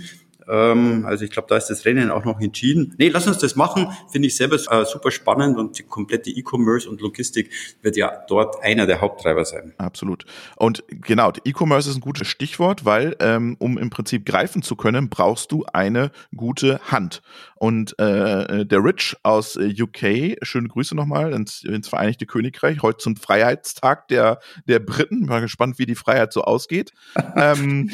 Ähm, 0.49 1.05
also 1.05 1.23
ich 1.23 1.31
glaube, 1.31 1.47
da 1.47 1.57
ist 1.57 1.67
das 1.67 1.85
Rennen 1.85 2.09
auch 2.09 2.25
noch 2.25 2.39
entschieden. 2.39 2.95
Nee, 2.97 3.09
lass 3.09 3.27
uns 3.27 3.37
das 3.37 3.55
machen. 3.55 3.87
Finde 4.11 4.27
ich 4.27 4.35
selber 4.35 4.55
äh, 4.55 4.85
super 4.85 5.11
spannend 5.11 5.57
und 5.57 5.77
die 5.77 5.83
komplette 5.83 6.29
E-Commerce 6.29 6.89
und 6.89 7.01
Logistik 7.01 7.51
wird 7.81 7.95
ja 7.97 8.11
dort 8.27 8.63
einer 8.63 8.85
der 8.85 9.01
Haupttreiber 9.01 9.45
sein. 9.45 9.73
Absolut. 9.77 10.25
Und 10.55 10.83
genau, 10.89 11.31
E-Commerce 11.43 11.89
ist 11.89 11.97
ein 11.97 12.01
gutes 12.01 12.27
Stichwort, 12.27 12.85
weil 12.85 13.15
ähm, 13.19 13.55
um 13.59 13.77
im 13.77 13.89
Prinzip 13.89 14.25
greifen 14.25 14.61
zu 14.61 14.75
können, 14.75 15.09
brauchst 15.09 15.51
du 15.51 15.65
eine 15.71 16.11
gute 16.35 16.79
Hand. 16.91 17.21
Und 17.55 17.99
äh, 17.99 18.65
der 18.65 18.83
Rich 18.83 19.17
aus 19.23 19.57
äh, 19.57 19.73
UK, 19.79 20.37
schöne 20.43 20.69
Grüße 20.69 20.95
nochmal 20.95 21.33
ins, 21.33 21.63
ins 21.63 21.89
Vereinigte 21.89 22.25
Königreich, 22.25 22.81
heute 22.81 22.99
zum 22.99 23.17
Freiheitstag 23.17 24.07
der, 24.07 24.39
der 24.65 24.79
Briten. 24.79 25.25
Mal 25.25 25.41
gespannt, 25.41 25.77
wie 25.77 25.85
die 25.85 25.95
Freiheit 25.95 26.31
so 26.31 26.43
ausgeht. 26.43 26.93
ähm, 27.35 27.91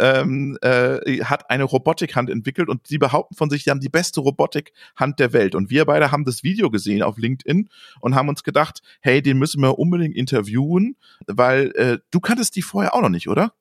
ähm, 0.00 0.58
äh, 0.62 1.22
hat 1.24 1.50
eine 1.50 1.64
Robotikhand 1.92 2.30
entwickelt 2.30 2.68
und 2.68 2.86
sie 2.86 2.98
behaupten 2.98 3.34
von 3.34 3.50
sich, 3.50 3.64
sie 3.64 3.70
haben 3.70 3.80
die 3.80 3.88
beste 3.88 4.20
Robotikhand 4.20 5.18
der 5.18 5.32
Welt. 5.32 5.54
Und 5.54 5.70
wir 5.70 5.84
beide 5.84 6.10
haben 6.10 6.24
das 6.24 6.42
Video 6.42 6.70
gesehen 6.70 7.02
auf 7.02 7.18
LinkedIn 7.18 7.68
und 8.00 8.14
haben 8.14 8.28
uns 8.28 8.42
gedacht, 8.42 8.80
hey, 9.00 9.22
den 9.22 9.38
müssen 9.38 9.60
wir 9.60 9.78
unbedingt 9.78 10.16
interviewen, 10.16 10.96
weil 11.26 11.72
äh, 11.74 11.98
du 12.10 12.20
kanntest 12.20 12.56
die 12.56 12.62
vorher 12.62 12.94
auch 12.94 13.02
noch 13.02 13.08
nicht, 13.10 13.28
oder? 13.28 13.52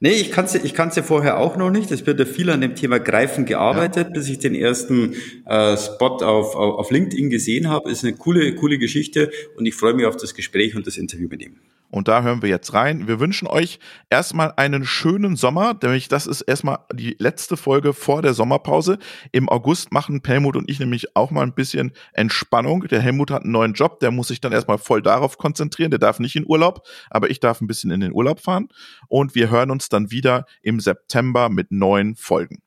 Nee, 0.00 0.12
ich 0.12 0.30
kann's 0.30 0.54
ich 0.54 0.74
kann's 0.74 0.94
ja 0.94 1.02
vorher 1.02 1.38
auch 1.38 1.56
noch 1.56 1.70
nicht. 1.70 1.90
Es 1.90 2.06
wird 2.06 2.20
ja 2.20 2.24
viel 2.24 2.50
an 2.50 2.60
dem 2.60 2.76
Thema 2.76 3.00
Greifen 3.00 3.46
gearbeitet, 3.46 4.08
ja. 4.08 4.12
bis 4.12 4.28
ich 4.28 4.38
den 4.38 4.54
ersten 4.54 5.14
äh, 5.44 5.76
Spot 5.76 6.18
auf, 6.18 6.54
auf, 6.54 6.78
auf 6.78 6.90
LinkedIn 6.92 7.30
gesehen 7.30 7.68
habe. 7.68 7.90
Ist 7.90 8.04
eine 8.04 8.14
coole, 8.14 8.54
coole 8.54 8.78
Geschichte 8.78 9.32
und 9.56 9.66
ich 9.66 9.74
freue 9.74 9.94
mich 9.94 10.06
auf 10.06 10.16
das 10.16 10.34
Gespräch 10.34 10.76
und 10.76 10.86
das 10.86 10.98
Interview 10.98 11.28
mit 11.28 11.42
ihm. 11.42 11.56
Und 11.90 12.08
da 12.08 12.22
hören 12.22 12.42
wir 12.42 12.48
jetzt 12.48 12.74
rein. 12.74 13.08
Wir 13.08 13.18
wünschen 13.18 13.48
euch 13.48 13.78
erstmal 14.10 14.52
einen 14.56 14.84
schönen 14.84 15.36
Sommer, 15.36 15.74
nämlich 15.82 16.08
das 16.08 16.26
ist 16.26 16.42
erstmal 16.42 16.80
die 16.92 17.16
letzte 17.18 17.56
Folge 17.56 17.94
vor 17.94 18.22
der 18.22 18.34
Sommerpause. 18.34 18.98
Im 19.32 19.48
August 19.48 19.92
machen 19.92 20.20
Helmut 20.24 20.56
und 20.56 20.70
ich 20.70 20.78
nämlich 20.80 21.16
auch 21.16 21.30
mal 21.30 21.42
ein 21.42 21.54
bisschen 21.54 21.92
Entspannung. 22.12 22.86
Der 22.88 23.00
Helmut 23.00 23.30
hat 23.30 23.44
einen 23.44 23.52
neuen 23.52 23.72
Job, 23.72 24.00
der 24.00 24.10
muss 24.10 24.28
sich 24.28 24.40
dann 24.40 24.52
erstmal 24.52 24.78
voll 24.78 25.00
darauf 25.02 25.38
konzentrieren. 25.38 25.90
Der 25.90 25.98
darf 25.98 26.18
nicht 26.18 26.36
in 26.36 26.46
Urlaub, 26.46 26.86
aber 27.10 27.30
ich 27.30 27.40
darf 27.40 27.60
ein 27.60 27.66
bisschen 27.66 27.90
in 27.90 28.00
den 28.00 28.12
Urlaub 28.12 28.40
fahren. 28.40 28.68
Und 29.08 29.34
wir 29.34 29.50
hören 29.50 29.70
uns 29.70 29.88
dann 29.88 30.10
wieder 30.10 30.44
im 30.62 30.80
September 30.80 31.48
mit 31.48 31.70
neuen 31.70 32.16
Folgen. 32.16 32.60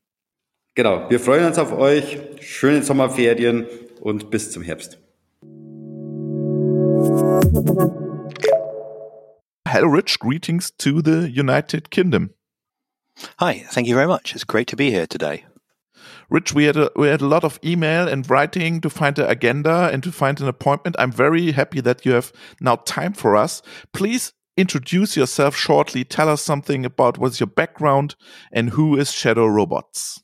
Genau, 0.73 1.09
wir 1.09 1.19
freuen 1.19 1.45
uns 1.45 1.57
auf 1.59 1.73
euch. 1.73 2.17
Schöne 2.39 2.81
Sommerferien 2.81 3.65
und 3.99 4.31
bis 4.31 4.51
zum 4.51 4.63
Herbst. 4.63 4.97
Hello, 9.71 9.87
Rich. 9.87 10.19
Greetings 10.19 10.69
to 10.79 11.01
the 11.01 11.29
United 11.29 11.91
Kingdom. 11.91 12.31
Hi, 13.39 13.65
thank 13.69 13.87
you 13.87 13.95
very 13.95 14.05
much. 14.05 14.35
It's 14.35 14.43
great 14.43 14.67
to 14.67 14.75
be 14.75 14.91
here 14.91 15.07
today. 15.07 15.45
Rich, 16.29 16.53
we 16.53 16.65
had 16.65 16.75
a, 16.75 16.91
we 16.97 17.07
had 17.07 17.21
a 17.21 17.25
lot 17.25 17.45
of 17.45 17.57
email 17.63 18.05
and 18.05 18.29
writing 18.29 18.81
to 18.81 18.89
find 18.89 19.15
the 19.15 19.29
agenda 19.29 19.89
and 19.93 20.03
to 20.03 20.11
find 20.11 20.41
an 20.41 20.49
appointment. 20.49 20.97
I'm 20.99 21.13
very 21.13 21.53
happy 21.53 21.79
that 21.79 22.05
you 22.05 22.11
have 22.11 22.33
now 22.59 22.75
time 22.83 23.13
for 23.13 23.37
us. 23.37 23.61
Please 23.93 24.33
introduce 24.57 25.15
yourself 25.15 25.55
shortly. 25.55 26.03
Tell 26.03 26.27
us 26.27 26.41
something 26.41 26.83
about 26.83 27.17
what's 27.17 27.39
your 27.39 27.47
background 27.47 28.17
and 28.51 28.71
who 28.71 28.97
is 28.97 29.13
Shadow 29.13 29.47
Robots. 29.47 30.21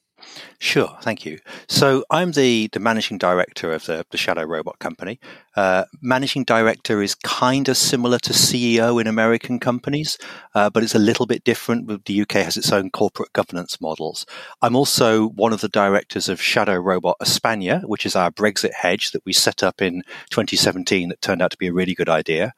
Sure, 0.60 0.98
thank 1.02 1.24
you. 1.24 1.38
So 1.68 2.04
I'm 2.10 2.32
the, 2.32 2.68
the 2.74 2.80
managing 2.80 3.20
director 3.20 3.74
of 3.74 3.86
the, 3.86 4.06
the 4.10 4.18
Shadow 4.18 4.44
Robot 4.44 4.80
Company. 4.80 5.20
Uh, 5.56 5.86
managing 6.02 6.44
director 6.44 7.02
is 7.02 7.14
kind 7.16 7.70
of 7.70 7.78
similar 7.78 8.18
to 8.20 8.34
CEO 8.34 9.00
in 9.00 9.08
American 9.08 9.60
companies, 9.60 10.18
uh, 10.56 10.70
but 10.70 10.84
it's 10.84 10.96
a 10.96 11.00
little 11.00 11.28
bit 11.28 11.44
different. 11.44 12.06
The 12.06 12.22
UK 12.22 12.34
has 12.34 12.58
its 12.58 12.72
own 12.72 12.90
corporate 12.90 13.34
governance 13.34 13.80
models. 13.80 14.26
I'm 14.62 14.76
also 14.76 15.30
one 15.30 15.54
of 15.54 15.62
the 15.62 15.68
directors 15.68 16.28
of 16.28 16.42
Shadow 16.42 16.76
Robot 16.76 17.18
Espana, 17.22 17.82
which 17.86 18.06
is 18.06 18.16
our 18.16 18.32
Brexit 18.32 18.74
hedge 18.74 19.12
that 19.12 19.26
we 19.26 19.34
set 19.34 19.62
up 19.62 19.82
in 19.82 20.02
2017 20.32 21.10
that 21.10 21.22
turned 21.22 21.42
out 21.42 21.52
to 21.52 21.58
be 21.58 21.68
a 21.68 21.74
really 21.74 21.94
good 21.94 22.10
idea. 22.10 22.54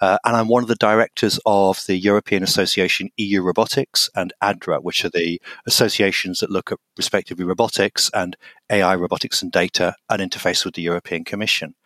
Uh, 0.00 0.18
and 0.24 0.36
I'm 0.36 0.48
one 0.48 0.62
of 0.62 0.68
the 0.68 0.74
directors 0.74 1.38
of 1.46 1.84
the 1.86 1.96
European 1.96 2.42
Association 2.42 3.10
EU 3.16 3.42
Robotics 3.42 4.10
and 4.14 4.32
ADRA, 4.42 4.80
which 4.82 5.04
are 5.04 5.10
the 5.10 5.40
associations 5.66 6.40
that 6.40 6.50
look 6.50 6.72
at 6.72 6.78
respectively 7.14 7.44
robotics 7.44 8.10
and 8.12 8.36
AI 8.70 8.96
robotics 8.96 9.40
and 9.40 9.52
data 9.52 9.94
and 10.10 10.20
interface 10.20 10.64
with 10.64 10.74
the 10.74 10.82
European 10.82 11.22
Commission. 11.22 11.76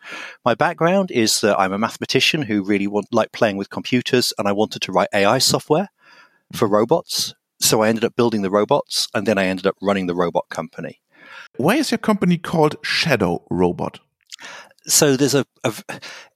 My 0.43 0.55
background 0.55 1.11
is 1.11 1.41
that 1.41 1.59
I'm 1.59 1.71
a 1.71 1.77
mathematician 1.77 2.41
who 2.41 2.63
really 2.63 2.87
want, 2.87 3.05
like 3.11 3.31
playing 3.31 3.55
with 3.55 3.69
computers 3.69 4.33
and 4.39 4.47
I 4.47 4.53
wanted 4.53 4.81
to 4.81 4.91
write 4.91 5.09
AI 5.13 5.37
software 5.37 5.89
for 6.51 6.67
robots. 6.67 7.35
So 7.59 7.83
I 7.83 7.89
ended 7.89 8.03
up 8.03 8.15
building 8.15 8.41
the 8.41 8.49
robots 8.49 9.07
and 9.13 9.27
then 9.27 9.37
I 9.37 9.45
ended 9.45 9.67
up 9.67 9.75
running 9.83 10.07
the 10.07 10.15
robot 10.15 10.45
company. 10.49 10.99
Why 11.57 11.75
is 11.75 11.91
your 11.91 11.99
company 11.99 12.39
called 12.39 12.77
Shadow 12.81 13.45
Robot? 13.51 13.99
So 14.89 15.15
there's 15.15 15.35
a, 15.35 15.45
a, 15.63 15.73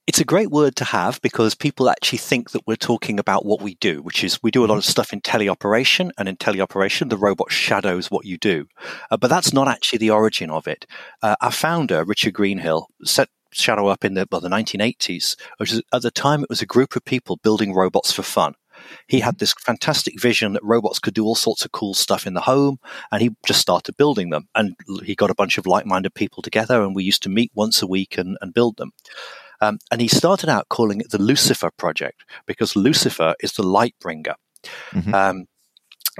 it's 0.06 0.20
a 0.20 0.24
great 0.24 0.50
word 0.50 0.76
to 0.76 0.84
have 0.84 1.20
because 1.22 1.54
people 1.54 1.88
actually 1.88 2.18
think 2.18 2.50
that 2.50 2.66
we're 2.66 2.76
talking 2.76 3.18
about 3.18 3.44
what 3.44 3.62
we 3.62 3.74
do, 3.76 4.02
which 4.02 4.22
is 4.22 4.42
we 4.42 4.50
do 4.50 4.64
a 4.64 4.68
lot 4.68 4.78
of 4.78 4.84
stuff 4.84 5.12
in 5.12 5.20
teleoperation, 5.20 6.10
and 6.18 6.28
in 6.28 6.36
teleoperation, 6.36 7.10
the 7.10 7.16
robot 7.16 7.50
shadows 7.50 8.10
what 8.10 8.26
you 8.26 8.38
do. 8.38 8.66
Uh, 9.10 9.16
but 9.16 9.28
that's 9.28 9.52
not 9.52 9.68
actually 9.68 9.98
the 9.98 10.10
origin 10.10 10.50
of 10.50 10.66
it. 10.66 10.86
Uh, 11.22 11.36
our 11.40 11.50
founder, 11.50 12.04
Richard 12.04 12.34
Greenhill, 12.34 12.88
set 13.04 13.28
Shadow 13.54 13.86
up 13.86 14.04
in 14.04 14.14
the, 14.14 14.26
well, 14.32 14.40
the 14.40 14.48
1980s, 14.48 15.36
which 15.58 15.72
is, 15.72 15.80
at 15.92 16.02
the 16.02 16.10
time 16.10 16.42
it 16.42 16.48
was 16.48 16.60
a 16.60 16.66
group 16.66 16.96
of 16.96 17.04
people 17.04 17.36
building 17.36 17.72
robots 17.72 18.12
for 18.12 18.24
fun. 18.24 18.54
He 19.06 19.20
had 19.20 19.38
this 19.38 19.54
fantastic 19.54 20.20
vision 20.20 20.52
that 20.52 20.64
robots 20.64 20.98
could 20.98 21.14
do 21.14 21.24
all 21.24 21.34
sorts 21.34 21.64
of 21.64 21.72
cool 21.72 21.94
stuff 21.94 22.26
in 22.26 22.34
the 22.34 22.40
home, 22.40 22.78
and 23.10 23.22
he 23.22 23.30
just 23.46 23.60
started 23.60 23.96
building 23.96 24.30
them. 24.30 24.48
And 24.54 24.76
he 25.04 25.14
got 25.14 25.30
a 25.30 25.34
bunch 25.34 25.58
of 25.58 25.66
like 25.66 25.86
minded 25.86 26.14
people 26.14 26.42
together, 26.42 26.82
and 26.82 26.94
we 26.94 27.04
used 27.04 27.22
to 27.24 27.28
meet 27.28 27.50
once 27.54 27.82
a 27.82 27.86
week 27.86 28.18
and, 28.18 28.36
and 28.40 28.54
build 28.54 28.76
them. 28.76 28.92
Um, 29.60 29.78
and 29.90 30.00
he 30.00 30.08
started 30.08 30.48
out 30.48 30.68
calling 30.68 31.00
it 31.00 31.10
the 31.10 31.22
Lucifer 31.22 31.70
Project 31.76 32.24
because 32.46 32.76
Lucifer 32.76 33.34
is 33.40 33.52
the 33.52 33.62
light 33.62 33.94
bringer. 34.00 34.34
Mm-hmm. 34.92 35.14
Um, 35.14 35.46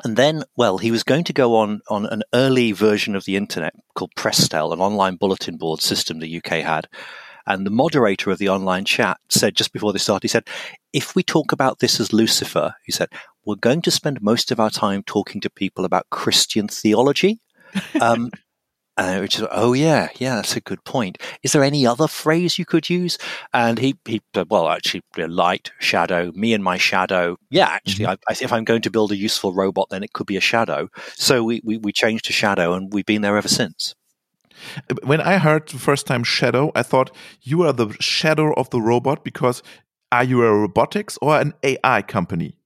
and 0.02 0.16
then, 0.16 0.42
well, 0.56 0.78
he 0.78 0.90
was 0.90 1.04
going 1.04 1.24
to 1.24 1.32
go 1.32 1.56
on 1.56 1.80
on 1.88 2.06
an 2.06 2.22
early 2.32 2.72
version 2.72 3.14
of 3.14 3.24
the 3.24 3.36
internet 3.36 3.74
called 3.94 4.14
Prestel, 4.16 4.72
an 4.72 4.80
online 4.80 5.16
bulletin 5.16 5.56
board 5.56 5.80
system 5.80 6.18
the 6.18 6.38
UK 6.38 6.64
had. 6.64 6.88
And 7.46 7.66
the 7.66 7.70
moderator 7.70 8.30
of 8.30 8.38
the 8.38 8.48
online 8.48 8.84
chat 8.84 9.18
said 9.28 9.54
just 9.54 9.72
before 9.72 9.92
they 9.92 9.98
started, 9.98 10.24
he 10.24 10.28
said, 10.28 10.48
if 10.92 11.14
we 11.14 11.22
talk 11.22 11.52
about 11.52 11.78
this 11.80 12.00
as 12.00 12.12
Lucifer, 12.12 12.74
he 12.84 12.92
said, 12.92 13.08
we're 13.44 13.56
going 13.56 13.82
to 13.82 13.90
spend 13.90 14.22
most 14.22 14.50
of 14.50 14.60
our 14.60 14.70
time 14.70 15.02
talking 15.02 15.40
to 15.42 15.50
people 15.50 15.84
about 15.84 16.10
Christian 16.10 16.68
theology. 16.68 17.40
Um, 18.00 18.30
uh, 18.96 19.18
which 19.18 19.36
is, 19.36 19.46
oh 19.50 19.72
yeah, 19.72 20.08
yeah, 20.16 20.36
that's 20.36 20.56
a 20.56 20.60
good 20.60 20.84
point. 20.84 21.18
Is 21.42 21.52
there 21.52 21.64
any 21.64 21.86
other 21.86 22.06
phrase 22.06 22.58
you 22.58 22.64
could 22.64 22.88
use? 22.88 23.18
And 23.52 23.78
he, 23.78 23.96
he, 24.04 24.22
well, 24.48 24.68
actually, 24.68 25.02
light, 25.16 25.72
shadow, 25.80 26.30
me 26.34 26.54
and 26.54 26.62
my 26.62 26.78
shadow. 26.78 27.36
Yeah, 27.50 27.68
actually, 27.68 28.04
mm-hmm. 28.06 28.22
I, 28.28 28.36
if 28.40 28.52
I'm 28.52 28.64
going 28.64 28.82
to 28.82 28.90
build 28.90 29.10
a 29.10 29.16
useful 29.16 29.52
robot, 29.52 29.88
then 29.90 30.04
it 30.04 30.12
could 30.12 30.26
be 30.26 30.36
a 30.36 30.40
shadow. 30.40 30.88
So 31.16 31.42
we, 31.42 31.60
we, 31.64 31.78
we 31.78 31.92
changed 31.92 32.26
to 32.26 32.32
shadow, 32.32 32.74
and 32.74 32.92
we've 32.92 33.06
been 33.06 33.22
there 33.22 33.36
ever 33.36 33.48
since. 33.48 33.94
When 35.02 35.20
I 35.20 35.38
heard 35.38 35.68
the 35.68 35.78
first 35.78 36.06
time 36.06 36.24
shadow, 36.24 36.72
I 36.74 36.82
thought 36.82 37.14
you 37.42 37.62
are 37.62 37.72
the 37.72 37.94
shadow 38.00 38.52
of 38.54 38.70
the 38.70 38.80
robot 38.80 39.24
because 39.24 39.62
are 40.12 40.24
you 40.24 40.42
a 40.42 40.52
robotics 40.52 41.18
or 41.20 41.40
an 41.40 41.54
AI 41.62 42.02
company? 42.02 42.56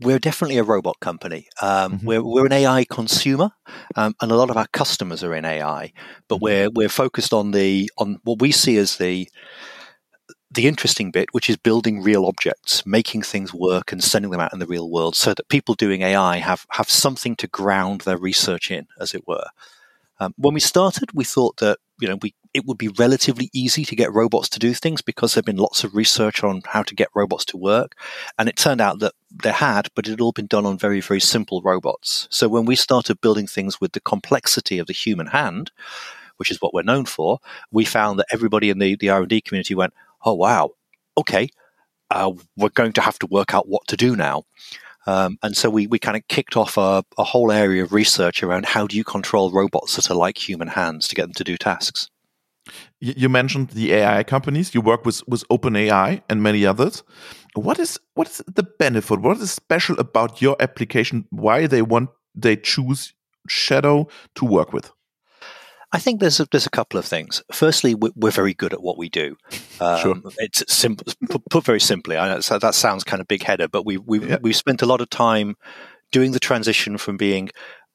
We're 0.00 0.18
definitely 0.18 0.58
a 0.58 0.64
robot 0.64 1.00
company. 1.00 1.48
Um, 1.62 1.92
mm-hmm. 1.92 2.06
We're 2.06 2.22
we're 2.22 2.46
an 2.46 2.52
AI 2.52 2.84
consumer, 2.84 3.50
um, 3.96 4.14
and 4.20 4.32
a 4.32 4.36
lot 4.36 4.50
of 4.50 4.56
our 4.56 4.66
customers 4.72 5.22
are 5.22 5.34
in 5.34 5.44
AI. 5.44 5.92
But 6.28 6.36
mm-hmm. 6.36 6.44
we're 6.44 6.70
we're 6.70 6.88
focused 6.88 7.32
on 7.32 7.52
the 7.52 7.90
on 7.96 8.18
what 8.24 8.40
we 8.40 8.50
see 8.50 8.76
as 8.76 8.96
the 8.96 9.28
the 10.54 10.68
interesting 10.68 11.10
bit, 11.10 11.28
which 11.32 11.50
is 11.50 11.56
building 11.56 12.02
real 12.02 12.26
objects, 12.26 12.86
making 12.86 13.22
things 13.22 13.52
work 13.52 13.90
and 13.92 14.02
sending 14.02 14.30
them 14.30 14.40
out 14.40 14.52
in 14.52 14.60
the 14.60 14.66
real 14.66 14.90
world 14.90 15.16
so 15.16 15.34
that 15.34 15.48
people 15.48 15.74
doing 15.74 16.02
AI 16.02 16.38
have, 16.38 16.64
have 16.70 16.88
something 16.88 17.34
to 17.36 17.48
ground 17.48 18.02
their 18.02 18.16
research 18.16 18.70
in, 18.70 18.86
as 19.00 19.14
it 19.14 19.26
were. 19.26 19.46
Um, 20.20 20.34
when 20.36 20.54
we 20.54 20.60
started, 20.60 21.10
we 21.12 21.24
thought 21.24 21.56
that 21.58 21.78
you 22.00 22.08
know 22.08 22.18
we 22.22 22.34
it 22.54 22.64
would 22.66 22.78
be 22.78 22.88
relatively 22.88 23.50
easy 23.52 23.84
to 23.84 23.96
get 23.96 24.12
robots 24.12 24.48
to 24.48 24.60
do 24.60 24.72
things 24.72 25.02
because 25.02 25.34
there'd 25.34 25.44
been 25.44 25.56
lots 25.56 25.82
of 25.82 25.96
research 25.96 26.44
on 26.44 26.62
how 26.66 26.84
to 26.84 26.94
get 26.94 27.08
robots 27.12 27.44
to 27.46 27.56
work. 27.56 27.98
And 28.38 28.48
it 28.48 28.56
turned 28.56 28.80
out 28.80 29.00
that 29.00 29.14
there 29.28 29.52
had, 29.52 29.88
but 29.96 30.06
it 30.06 30.12
had 30.12 30.20
all 30.20 30.30
been 30.30 30.46
done 30.46 30.64
on 30.64 30.78
very, 30.78 31.00
very 31.00 31.20
simple 31.20 31.60
robots. 31.62 32.28
So 32.30 32.48
when 32.48 32.64
we 32.64 32.76
started 32.76 33.20
building 33.20 33.48
things 33.48 33.80
with 33.80 33.92
the 33.92 34.00
complexity 34.00 34.78
of 34.78 34.86
the 34.86 34.92
human 34.92 35.26
hand, 35.26 35.72
which 36.36 36.50
is 36.50 36.62
what 36.62 36.72
we're 36.72 36.82
known 36.82 37.06
for, 37.06 37.40
we 37.72 37.84
found 37.84 38.20
that 38.20 38.26
everybody 38.32 38.70
in 38.70 38.78
the, 38.78 38.94
the 38.94 39.10
R&D 39.10 39.40
community 39.40 39.74
went, 39.74 39.92
oh, 40.24 40.34
wow, 40.34 40.70
okay, 41.18 41.48
uh, 42.10 42.30
we're 42.56 42.68
going 42.68 42.92
to 42.92 43.00
have 43.00 43.18
to 43.18 43.26
work 43.26 43.52
out 43.52 43.68
what 43.68 43.86
to 43.88 43.96
do 43.96 44.14
now. 44.14 44.44
Um, 45.06 45.38
and 45.42 45.56
so 45.56 45.68
we, 45.70 45.86
we 45.86 45.98
kind 45.98 46.16
of 46.16 46.26
kicked 46.28 46.56
off 46.56 46.76
a, 46.76 47.04
a 47.18 47.24
whole 47.24 47.52
area 47.52 47.82
of 47.82 47.92
research 47.92 48.42
around 48.42 48.66
how 48.66 48.86
do 48.86 48.96
you 48.96 49.04
control 49.04 49.50
robots 49.50 49.96
that 49.96 50.10
are 50.10 50.16
like 50.16 50.48
human 50.48 50.68
hands 50.68 51.08
to 51.08 51.14
get 51.14 51.22
them 51.22 51.34
to 51.34 51.44
do 51.44 51.56
tasks. 51.56 52.08
You 53.00 53.28
mentioned 53.28 53.70
the 53.70 53.92
AI 53.92 54.22
companies. 54.22 54.74
You 54.74 54.80
work 54.80 55.04
with 55.04 55.22
with 55.28 55.46
OpenAI 55.48 56.22
and 56.30 56.42
many 56.42 56.64
others. 56.64 57.02
What 57.54 57.78
is 57.78 58.00
what 58.14 58.28
is 58.30 58.42
the 58.46 58.62
benefit? 58.62 59.20
What 59.20 59.36
is 59.36 59.50
special 59.50 59.98
about 60.00 60.40
your 60.40 60.56
application? 60.60 61.26
Why 61.28 61.66
they 61.66 61.82
want 61.82 62.08
they 62.34 62.56
choose 62.56 63.12
Shadow 63.46 64.08
to 64.36 64.46
work 64.46 64.72
with? 64.72 64.90
I 65.94 65.98
think 66.00 66.18
there's 66.18 66.40
a, 66.40 66.46
there's 66.50 66.66
a 66.66 66.70
couple 66.70 66.98
of 66.98 67.04
things. 67.04 67.40
Firstly, 67.52 67.94
we're, 67.94 68.10
we're 68.16 68.32
very 68.32 68.52
good 68.52 68.72
at 68.72 68.82
what 68.82 68.98
we 68.98 69.08
do. 69.08 69.36
Um, 69.80 69.98
sure. 70.00 70.14
It's 70.38 70.72
simple, 70.72 71.12
put, 71.50 71.64
very 71.64 71.80
simply. 71.80 72.16
I 72.16 72.28
know 72.28 72.40
so 72.40 72.60
that 72.60 72.76
sounds 72.76 73.02
kind 73.02 73.20
of 73.20 73.26
big 73.26 73.42
header, 73.42 73.66
but 73.66 73.84
we 73.84 73.96
we 73.96 74.20
yeah. 74.20 74.38
we 74.40 74.52
spent 74.52 74.82
a 74.82 74.86
lot 74.86 75.00
of 75.00 75.10
time 75.10 75.56
doing 76.12 76.30
the 76.30 76.38
transition 76.38 76.96
from 76.96 77.16
being 77.16 77.50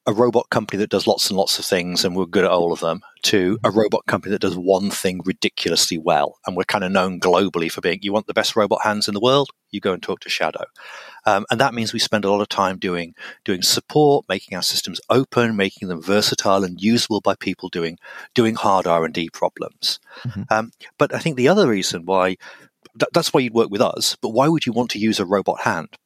a 0.06 0.12
robot 0.12 0.48
company 0.50 0.78
that 0.78 0.90
does 0.90 1.06
lots 1.06 1.28
and 1.28 1.36
lots 1.36 1.58
of 1.58 1.64
things 1.64 2.04
and 2.04 2.16
we're 2.16 2.24
good 2.24 2.44
at 2.44 2.50
all 2.50 2.72
of 2.72 2.80
them 2.80 3.02
to 3.22 3.58
a 3.62 3.70
robot 3.70 4.06
company 4.06 4.32
that 4.32 4.40
does 4.40 4.56
one 4.56 4.90
thing 4.90 5.20
ridiculously 5.24 5.98
well. 5.98 6.38
And 6.46 6.56
we're 6.56 6.64
kind 6.64 6.84
of 6.84 6.90
known 6.90 7.20
globally 7.20 7.70
for 7.70 7.82
being, 7.82 7.98
you 8.02 8.12
want 8.12 8.26
the 8.26 8.34
best 8.34 8.56
robot 8.56 8.80
hands 8.82 9.08
in 9.08 9.14
the 9.14 9.20
world? 9.20 9.50
You 9.70 9.80
go 9.80 9.92
and 9.92 10.02
talk 10.02 10.20
to 10.20 10.30
Shadow. 10.30 10.64
Um, 11.26 11.44
and 11.50 11.60
that 11.60 11.74
means 11.74 11.92
we 11.92 11.98
spend 11.98 12.24
a 12.24 12.30
lot 12.30 12.40
of 12.40 12.48
time 12.48 12.78
doing, 12.78 13.14
doing 13.44 13.60
support, 13.60 14.24
making 14.28 14.56
our 14.56 14.62
systems 14.62 15.00
open, 15.10 15.54
making 15.54 15.88
them 15.88 16.02
versatile 16.02 16.64
and 16.64 16.80
usable 16.80 17.20
by 17.20 17.34
people 17.34 17.68
doing, 17.68 17.98
doing 18.34 18.54
hard 18.54 18.86
R&D 18.86 19.30
problems. 19.30 20.00
Mm-hmm. 20.22 20.42
Um, 20.48 20.72
but 20.96 21.14
I 21.14 21.18
think 21.18 21.36
the 21.36 21.48
other 21.48 21.68
reason 21.68 22.06
why, 22.06 22.36
th- 22.98 23.10
that's 23.12 23.34
why 23.34 23.40
you'd 23.40 23.54
work 23.54 23.70
with 23.70 23.82
us, 23.82 24.16
but 24.22 24.30
why 24.30 24.48
would 24.48 24.64
you 24.64 24.72
want 24.72 24.90
to 24.92 24.98
use 24.98 25.20
a 25.20 25.26
robot 25.26 25.60
hand? 25.60 25.98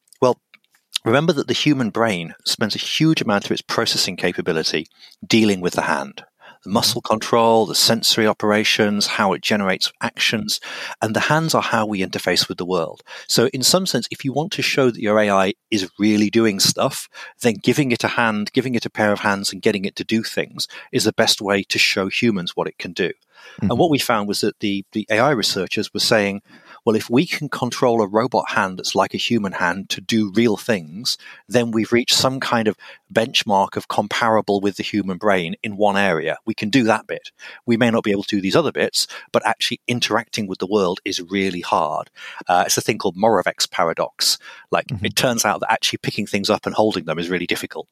Remember 1.05 1.33
that 1.33 1.47
the 1.47 1.53
human 1.53 1.91
brain 1.91 2.33
spends 2.45 2.75
a 2.75 2.79
huge 2.79 3.21
amount 3.21 3.45
of 3.45 3.51
its 3.51 3.61
processing 3.61 4.17
capability 4.17 4.87
dealing 5.25 5.61
with 5.61 5.73
the 5.73 5.83
hand. 5.83 6.25
The 6.63 6.71
muscle 6.71 7.01
control, 7.01 7.67
the 7.67 7.75
sensory 7.75 8.25
operations, 8.25 9.05
how 9.05 9.33
it 9.33 9.43
generates 9.43 9.93
actions, 10.01 10.59
and 10.99 11.15
the 11.15 11.19
hands 11.19 11.53
are 11.53 11.61
how 11.61 11.85
we 11.85 12.03
interface 12.03 12.49
with 12.49 12.57
the 12.57 12.65
world. 12.65 13.03
So, 13.27 13.49
in 13.53 13.61
some 13.61 13.85
sense, 13.85 14.07
if 14.09 14.25
you 14.25 14.33
want 14.33 14.51
to 14.53 14.63
show 14.63 14.89
that 14.89 14.99
your 14.99 15.19
AI 15.19 15.53
is 15.69 15.91
really 15.99 16.31
doing 16.31 16.59
stuff, 16.59 17.07
then 17.43 17.57
giving 17.61 17.91
it 17.91 18.03
a 18.03 18.07
hand, 18.07 18.51
giving 18.51 18.73
it 18.73 18.87
a 18.87 18.89
pair 18.89 19.11
of 19.11 19.19
hands, 19.19 19.53
and 19.53 19.61
getting 19.61 19.85
it 19.85 19.95
to 19.97 20.03
do 20.03 20.23
things 20.23 20.67
is 20.91 21.03
the 21.03 21.13
best 21.13 21.39
way 21.39 21.61
to 21.65 21.77
show 21.77 22.07
humans 22.07 22.55
what 22.55 22.67
it 22.67 22.79
can 22.79 22.93
do. 22.93 23.09
Mm-hmm. 23.09 23.69
And 23.69 23.79
what 23.79 23.91
we 23.91 23.99
found 23.99 24.27
was 24.27 24.41
that 24.41 24.59
the, 24.59 24.83
the 24.91 25.05
AI 25.11 25.31
researchers 25.31 25.93
were 25.93 25.99
saying, 25.99 26.41
well, 26.85 26.95
if 26.95 27.09
we 27.09 27.25
can 27.25 27.49
control 27.49 28.01
a 28.01 28.07
robot 28.07 28.49
hand 28.49 28.77
that's 28.77 28.95
like 28.95 29.13
a 29.13 29.17
human 29.17 29.53
hand 29.53 29.89
to 29.89 30.01
do 30.01 30.31
real 30.33 30.55
things, 30.55 31.17
then 31.47 31.71
we've 31.71 31.91
reached 31.91 32.15
some 32.15 32.39
kind 32.39 32.67
of 32.67 32.77
benchmark 33.11 33.75
of 33.75 33.87
comparable 33.87 34.61
with 34.61 34.77
the 34.77 34.83
human 34.83 35.17
brain 35.17 35.55
in 35.63 35.77
one 35.77 35.97
area. 35.97 36.37
We 36.45 36.53
can 36.53 36.69
do 36.69 36.83
that 36.83 37.07
bit. 37.07 37.31
We 37.65 37.75
may 37.75 37.89
not 37.89 38.03
be 38.03 38.11
able 38.11 38.23
to 38.23 38.35
do 38.35 38.41
these 38.41 38.55
other 38.55 38.71
bits, 38.71 39.07
but 39.31 39.45
actually 39.45 39.81
interacting 39.87 40.47
with 40.47 40.59
the 40.59 40.67
world 40.67 40.99
is 41.05 41.21
really 41.21 41.61
hard. 41.61 42.09
Uh, 42.47 42.63
it's 42.65 42.77
a 42.77 42.81
thing 42.81 42.99
called 42.99 43.17
Moravec's 43.17 43.67
paradox. 43.67 44.37
Like 44.71 44.87
mm-hmm. 44.87 45.05
it 45.05 45.15
turns 45.15 45.43
out 45.43 45.61
that 45.61 45.71
actually 45.71 45.99
picking 46.03 46.27
things 46.27 46.49
up 46.49 46.65
and 46.65 46.75
holding 46.75 47.05
them 47.05 47.19
is 47.19 47.29
really 47.29 47.47
difficult. 47.47 47.87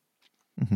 Mm-hmm 0.62 0.76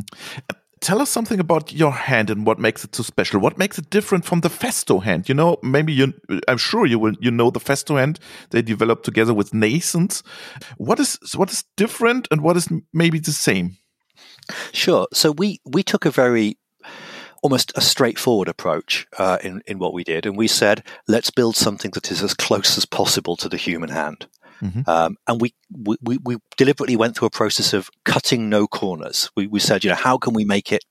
tell 0.79 1.01
us 1.01 1.09
something 1.09 1.39
about 1.39 1.73
your 1.73 1.91
hand 1.91 2.29
and 2.29 2.45
what 2.45 2.59
makes 2.59 2.83
it 2.83 2.95
so 2.95 3.03
special. 3.03 3.39
What 3.39 3.57
makes 3.57 3.77
it 3.77 3.89
different 3.89 4.25
from 4.25 4.41
the 4.41 4.49
Festo 4.49 5.03
hand? 5.03 5.27
You 5.29 5.35
know, 5.35 5.57
maybe 5.63 5.93
you, 5.93 6.13
I'm 6.47 6.57
sure 6.57 6.85
you 6.85 6.99
will, 6.99 7.13
you 7.19 7.31
know, 7.31 7.49
the 7.49 7.59
Festo 7.59 7.99
hand 7.99 8.19
they 8.51 8.61
developed 8.61 9.03
together 9.05 9.33
with 9.33 9.53
Nascent. 9.53 10.21
What 10.77 10.99
is, 10.99 11.19
what 11.35 11.51
is 11.51 11.63
different 11.75 12.27
and 12.31 12.41
what 12.41 12.57
is 12.57 12.69
maybe 12.93 13.19
the 13.19 13.31
same? 13.31 13.77
Sure. 14.71 15.07
So 15.13 15.31
we, 15.31 15.59
we 15.65 15.83
took 15.83 16.05
a 16.05 16.11
very, 16.11 16.57
almost 17.43 17.71
a 17.75 17.81
straightforward 17.81 18.47
approach 18.47 19.07
uh, 19.17 19.37
in, 19.43 19.61
in 19.67 19.79
what 19.79 19.93
we 19.93 20.03
did. 20.03 20.25
And 20.25 20.37
we 20.37 20.47
said, 20.47 20.83
let's 21.07 21.31
build 21.31 21.55
something 21.55 21.91
that 21.91 22.11
is 22.11 22.23
as 22.23 22.33
close 22.33 22.77
as 22.77 22.85
possible 22.85 23.35
to 23.37 23.49
the 23.49 23.57
human 23.57 23.89
hand. 23.89 24.27
Mm-hmm. 24.61 24.89
Um, 24.89 25.17
and 25.27 25.41
we, 25.41 25.53
we, 26.01 26.17
we 26.17 26.37
deliberately 26.57 26.95
went 26.95 27.15
through 27.15 27.27
a 27.27 27.31
process 27.31 27.73
of 27.73 27.89
cutting 28.03 28.49
no 28.49 28.67
corners. 28.67 29.29
We, 29.35 29.47
we 29.47 29.59
said, 29.59 29.83
you 29.83 29.89
know, 29.89 29.95
how 29.95 30.17
can 30.17 30.33
we 30.33 30.45
make 30.45 30.71
it 30.71 30.83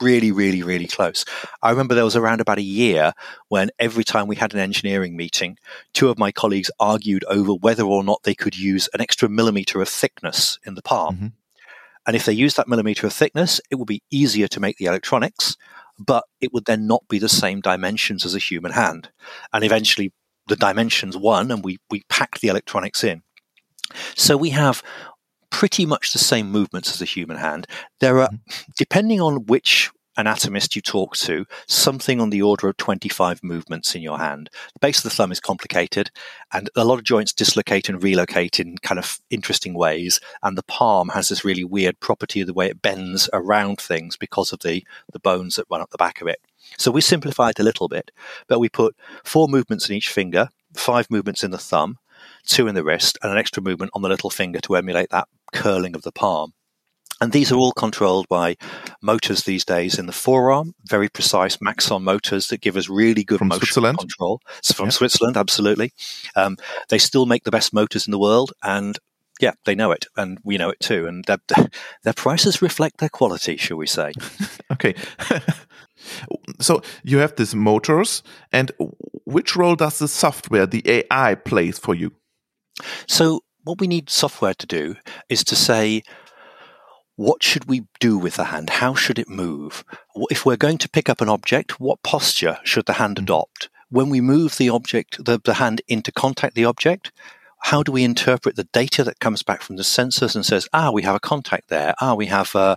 really, 0.00 0.32
really, 0.32 0.62
really 0.62 0.86
close. 0.86 1.24
I 1.62 1.70
remember 1.70 1.94
there 1.94 2.04
was 2.04 2.16
around 2.16 2.40
about 2.40 2.58
a 2.58 2.62
year 2.62 3.12
when 3.48 3.70
every 3.78 4.04
time 4.04 4.26
we 4.26 4.36
had 4.36 4.54
an 4.54 4.60
engineering 4.60 5.16
meeting, 5.16 5.58
two 5.92 6.08
of 6.08 6.18
my 6.18 6.32
colleagues 6.32 6.70
argued 6.80 7.24
over 7.24 7.54
whether 7.54 7.84
or 7.84 8.02
not 8.02 8.22
they 8.22 8.34
could 8.34 8.56
use 8.56 8.88
an 8.94 9.00
extra 9.00 9.28
millimeter 9.28 9.80
of 9.80 9.88
thickness 9.88 10.58
in 10.64 10.74
the 10.74 10.82
palm. 10.82 11.14
Mm-hmm. 11.14 11.26
And 12.06 12.16
if 12.16 12.26
they 12.26 12.32
used 12.32 12.56
that 12.56 12.68
millimeter 12.68 13.06
of 13.06 13.12
thickness, 13.12 13.60
it 13.70 13.76
would 13.76 13.88
be 13.88 14.02
easier 14.10 14.48
to 14.48 14.60
make 14.60 14.76
the 14.76 14.86
electronics, 14.86 15.56
but 15.98 16.24
it 16.40 16.52
would 16.52 16.66
then 16.66 16.86
not 16.86 17.06
be 17.08 17.18
the 17.18 17.28
same 17.28 17.60
dimensions 17.60 18.26
as 18.26 18.34
a 18.34 18.38
human 18.38 18.72
hand. 18.72 19.10
And 19.52 19.64
eventually, 19.64 20.12
the 20.48 20.56
dimensions 20.56 21.16
won 21.16 21.50
and 21.50 21.64
we, 21.64 21.78
we 21.90 22.02
packed 22.08 22.40
the 22.40 22.48
electronics 22.48 23.04
in. 23.04 23.22
So 24.14 24.36
we 24.36 24.50
have 24.50 24.82
pretty 25.50 25.86
much 25.86 26.12
the 26.12 26.18
same 26.18 26.50
movements 26.50 26.90
as 26.92 27.00
a 27.00 27.06
human 27.06 27.36
hand. 27.36 27.66
There 28.00 28.20
are, 28.20 28.28
mm-hmm. 28.28 28.72
depending 28.76 29.20
on 29.20 29.46
which 29.46 29.90
anatomist 30.16 30.76
you 30.76 30.82
talk 30.82 31.16
to, 31.16 31.44
something 31.66 32.20
on 32.20 32.30
the 32.30 32.42
order 32.42 32.68
of 32.68 32.76
25 32.76 33.42
movements 33.42 33.94
in 33.94 34.02
your 34.02 34.18
hand. 34.18 34.48
The 34.74 34.80
base 34.80 34.98
of 34.98 35.04
the 35.04 35.10
thumb 35.10 35.32
is 35.32 35.40
complicated, 35.40 36.10
and 36.52 36.70
a 36.76 36.84
lot 36.84 36.98
of 36.98 37.04
joints 37.04 37.32
dislocate 37.32 37.88
and 37.88 38.02
relocate 38.02 38.60
in 38.60 38.78
kind 38.78 38.98
of 38.98 39.18
interesting 39.30 39.74
ways. 39.74 40.20
And 40.42 40.56
the 40.56 40.62
palm 40.64 41.08
has 41.10 41.28
this 41.28 41.44
really 41.44 41.64
weird 41.64 42.00
property 42.00 42.40
of 42.40 42.46
the 42.46 42.54
way 42.54 42.68
it 42.68 42.82
bends 42.82 43.28
around 43.32 43.80
things 43.80 44.16
because 44.16 44.52
of 44.52 44.60
the, 44.60 44.84
the 45.12 45.20
bones 45.20 45.56
that 45.56 45.66
run 45.70 45.80
up 45.80 45.90
the 45.90 45.98
back 45.98 46.20
of 46.20 46.28
it. 46.28 46.40
So 46.78 46.90
we 46.90 47.00
simplified 47.00 47.58
a 47.58 47.64
little 47.64 47.88
bit, 47.88 48.10
but 48.48 48.58
we 48.58 48.68
put 48.68 48.96
four 49.24 49.48
movements 49.48 49.88
in 49.88 49.96
each 49.96 50.08
finger, 50.08 50.48
five 50.74 51.10
movements 51.10 51.44
in 51.44 51.50
the 51.50 51.58
thumb, 51.58 51.98
two 52.46 52.66
in 52.66 52.74
the 52.74 52.84
wrist, 52.84 53.18
and 53.22 53.32
an 53.32 53.38
extra 53.38 53.62
movement 53.62 53.92
on 53.94 54.02
the 54.02 54.08
little 54.08 54.30
finger 54.30 54.60
to 54.60 54.76
emulate 54.76 55.10
that 55.10 55.28
curling 55.52 55.94
of 55.94 56.02
the 56.02 56.12
palm. 56.12 56.52
And 57.20 57.32
these 57.32 57.52
are 57.52 57.56
all 57.56 57.72
controlled 57.72 58.26
by 58.28 58.56
motors 59.00 59.44
these 59.44 59.64
days 59.64 59.98
in 59.98 60.06
the 60.06 60.12
forearm, 60.12 60.74
very 60.84 61.08
precise 61.08 61.58
Maxon 61.60 62.02
motors 62.02 62.48
that 62.48 62.60
give 62.60 62.76
us 62.76 62.88
really 62.88 63.22
good 63.22 63.38
from 63.38 63.48
motion 63.48 63.66
Switzerland. 63.66 63.98
control. 63.98 64.40
So 64.62 64.74
from 64.74 64.86
yeah. 64.86 64.90
Switzerland, 64.90 65.36
absolutely. 65.36 65.92
Um, 66.34 66.56
they 66.88 66.98
still 66.98 67.24
make 67.24 67.44
the 67.44 67.52
best 67.52 67.72
motors 67.72 68.06
in 68.06 68.10
the 68.10 68.18
world, 68.18 68.52
and 68.62 68.98
yeah, 69.40 69.52
they 69.64 69.74
know 69.74 69.90
it, 69.90 70.06
and 70.16 70.38
we 70.44 70.58
know 70.58 70.70
it 70.70 70.80
too. 70.80 71.06
And 71.06 71.24
their, 71.24 71.38
their 72.04 72.12
prices 72.12 72.62
reflect 72.62 72.98
their 72.98 73.08
quality, 73.08 73.56
shall 73.56 73.76
we 73.76 73.86
say? 73.86 74.12
okay. 74.72 74.94
so 76.60 76.82
you 77.02 77.18
have 77.18 77.36
these 77.36 77.54
motors, 77.54 78.22
and 78.52 78.70
which 79.24 79.56
role 79.56 79.76
does 79.76 79.98
the 79.98 80.08
software, 80.08 80.66
the 80.66 80.82
AI, 80.86 81.34
plays 81.34 81.78
for 81.78 81.94
you? 81.94 82.12
So 83.06 83.40
what 83.64 83.80
we 83.80 83.86
need 83.86 84.10
software 84.10 84.54
to 84.54 84.66
do 84.66 84.96
is 85.28 85.42
to 85.44 85.56
say, 85.56 86.02
what 87.16 87.42
should 87.42 87.66
we 87.66 87.86
do 88.00 88.18
with 88.18 88.34
the 88.34 88.44
hand? 88.44 88.70
How 88.70 88.94
should 88.94 89.18
it 89.18 89.28
move? 89.28 89.84
If 90.30 90.44
we're 90.44 90.56
going 90.56 90.78
to 90.78 90.88
pick 90.88 91.08
up 91.08 91.20
an 91.20 91.28
object, 91.28 91.80
what 91.80 92.02
posture 92.02 92.58
should 92.64 92.86
the 92.86 92.94
hand 92.94 93.16
mm-hmm. 93.16 93.24
adopt? 93.24 93.68
When 93.88 94.10
we 94.10 94.20
move 94.20 94.56
the 94.56 94.70
object, 94.70 95.24
the, 95.24 95.40
the 95.42 95.54
hand 95.54 95.80
into 95.86 96.10
contact 96.10 96.56
the 96.56 96.64
object, 96.64 97.12
how 97.64 97.82
do 97.82 97.90
we 97.90 98.04
interpret 98.04 98.56
the 98.56 98.68
data 98.74 99.02
that 99.02 99.20
comes 99.20 99.42
back 99.42 99.62
from 99.62 99.76
the 99.76 99.82
sensors 99.82 100.34
and 100.34 100.44
says, 100.44 100.68
ah, 100.74 100.90
we 100.90 101.00
have 101.00 101.14
a 101.14 101.20
contact 101.20 101.68
there. 101.70 101.94
Ah, 101.98 102.12
we 102.12 102.26
have, 102.26 102.54
uh, 102.54 102.76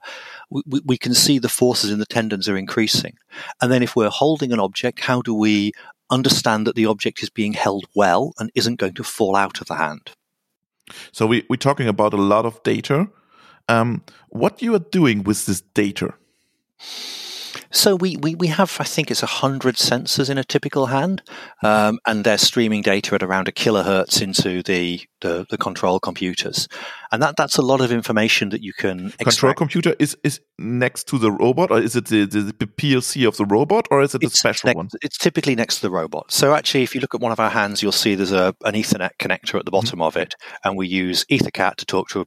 we, 0.50 0.80
we 0.86 0.98
can 0.98 1.14
see 1.14 1.40
the 1.40 1.50
forces 1.50 1.92
in 1.92 2.00
the 2.00 2.06
tendons 2.06 2.48
are 2.48 2.56
increasing. 2.56 3.18
And 3.62 3.70
then 3.70 3.84
if 3.84 3.98
we're 3.98 4.10
holding 4.10 4.54
an 4.54 4.62
object, 4.62 5.02
how 5.02 5.22
do 5.22 5.34
we 5.34 5.74
understand 6.10 6.66
that 6.66 6.76
the 6.76 6.86
object 6.86 7.22
is 7.22 7.30
being 7.30 7.52
held 7.52 7.86
well 7.96 8.32
and 8.40 8.50
isn't 8.56 8.80
going 8.80 8.94
to 8.94 9.04
fall 9.04 9.36
out 9.36 9.60
of 9.60 9.68
the 9.68 9.76
hand? 9.76 10.12
So 11.12 11.28
we, 11.28 11.46
we're 11.50 11.58
talking 11.58 11.90
about 11.90 12.14
a 12.14 12.18
lot 12.18 12.46
of 12.46 12.64
data. 12.64 13.10
Um, 13.68 14.04
what 14.30 14.62
you 14.62 14.74
are 14.74 14.80
doing 14.80 15.24
with 15.24 15.48
this 15.48 15.60
data? 15.60 16.14
So 17.72 17.96
we, 17.96 18.18
we, 18.18 18.36
we 18.36 18.48
have, 18.48 18.78
I 18.80 18.84
think 18.84 19.12
it's 19.12 19.22
100 19.22 19.76
sensors 19.76 20.30
in 20.30 20.38
a 20.38 20.44
typical 20.44 20.88
hand, 20.88 21.22
um, 21.64 22.00
and 22.06 22.24
they're 22.24 22.38
streaming 22.38 22.82
data 22.82 23.16
at 23.16 23.24
around 23.24 23.48
a 23.48 23.52
kilohertz 23.52 24.22
into 24.22 24.64
the, 24.64 25.02
the, 25.22 25.46
the, 25.50 25.58
control 25.58 26.00
computers. 26.00 26.68
And 27.12 27.22
that, 27.22 27.36
that's 27.38 27.58
a 27.58 27.62
lot 27.62 27.82
of 27.82 27.92
information 27.92 28.50
that 28.50 28.62
you 28.62 28.74
can 28.74 29.08
extract. 29.08 29.38
Control 29.38 29.54
computer 29.54 29.96
is, 30.00 30.18
is 30.24 30.40
next 30.58 31.08
to 31.10 31.18
the 31.18 31.32
robot, 31.32 31.72
or 31.72 31.80
is 31.80 31.96
it 31.96 32.06
the, 32.06 32.26
the, 32.26 32.54
the 32.58 32.68
PLC 32.68 33.28
of 33.28 33.38
the 33.38 33.46
robot, 33.46 33.88
or 33.92 34.02
is 34.02 34.16
it 34.16 34.24
it's 34.24 34.34
a 34.34 34.38
special 34.38 34.68
next, 34.68 34.78
one? 34.78 34.90
It's 35.02 35.18
typically 35.18 35.56
next 35.56 35.78
to 35.78 35.82
the 35.84 35.92
robot. 35.92 36.32
So 36.32 36.54
actually, 36.54 36.84
if 36.84 36.96
you 36.96 37.02
look 37.02 37.16
at 37.16 37.22
one 37.22 37.32
of 37.32 37.40
our 37.40 37.50
hands, 37.50 37.82
you'll 37.82 37.92
see 37.92 38.16
there's 38.16 38.32
a, 38.32 38.56
an 38.64 38.74
Ethernet 38.74 39.12
connector 39.20 39.60
at 39.60 39.66
the 39.66 39.72
bottom 39.72 40.00
mm-hmm. 40.00 40.04
of 40.04 40.18
it, 40.18 40.36
and 40.64 40.78
we 40.78 40.88
use 40.88 41.26
EtherCAT 41.26 41.76
to 41.76 41.86
talk 41.86 42.10
to 42.10 42.22
a 42.22 42.26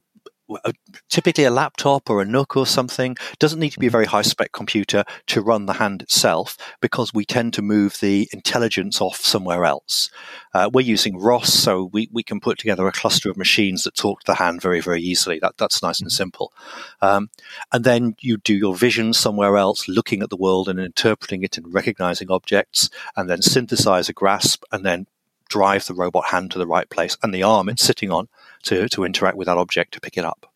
typically 1.09 1.43
a 1.43 1.51
laptop 1.51 2.09
or 2.09 2.21
a 2.21 2.25
NUC 2.25 2.55
or 2.55 2.65
something 2.65 3.15
doesn't 3.39 3.59
need 3.59 3.71
to 3.71 3.79
be 3.79 3.87
a 3.87 3.91
very 3.91 4.05
high 4.05 4.21
spec 4.21 4.51
computer 4.51 5.03
to 5.27 5.41
run 5.41 5.65
the 5.65 5.73
hand 5.73 6.01
itself 6.01 6.57
because 6.81 7.13
we 7.13 7.25
tend 7.25 7.53
to 7.53 7.61
move 7.61 7.97
the 7.99 8.29
intelligence 8.31 9.01
off 9.01 9.17
somewhere 9.17 9.65
else. 9.65 10.09
Uh, 10.53 10.69
we're 10.71 10.81
using 10.81 11.17
ROS, 11.17 11.53
so 11.53 11.89
we, 11.93 12.09
we 12.11 12.23
can 12.23 12.39
put 12.39 12.57
together 12.57 12.87
a 12.87 12.91
cluster 12.91 13.29
of 13.29 13.37
machines 13.37 13.83
that 13.83 13.95
talk 13.95 14.21
to 14.21 14.27
the 14.27 14.35
hand 14.35 14.61
very, 14.61 14.81
very 14.81 15.01
easily. 15.01 15.39
That, 15.39 15.57
that's 15.57 15.81
nice 15.81 16.01
and 16.01 16.11
simple. 16.11 16.53
Um, 17.01 17.29
and 17.71 17.83
then 17.83 18.15
you 18.19 18.37
do 18.37 18.53
your 18.53 18.75
vision 18.75 19.13
somewhere 19.13 19.57
else, 19.57 19.87
looking 19.87 20.21
at 20.21 20.29
the 20.29 20.37
world 20.37 20.67
and 20.67 20.79
interpreting 20.79 21.43
it 21.43 21.57
and 21.57 21.73
recognizing 21.73 22.31
objects, 22.31 22.89
and 23.15 23.29
then 23.29 23.41
synthesize 23.41 24.09
a 24.09 24.13
grasp 24.13 24.63
and 24.71 24.85
then 24.85 25.07
drive 25.51 25.85
the 25.85 25.93
robot 25.93 26.25
hand 26.27 26.49
to 26.49 26.57
the 26.57 26.65
right 26.65 26.89
place 26.89 27.17
and 27.21 27.33
the 27.33 27.43
arm 27.43 27.67
it's 27.67 27.83
sitting 27.83 28.09
on 28.09 28.29
to, 28.63 28.87
to 28.89 29.03
interact 29.03 29.37
with 29.37 29.47
that 29.47 29.57
object 29.57 29.93
to 29.93 30.01
pick 30.01 30.17
it 30.17 30.25
up. 30.25 30.51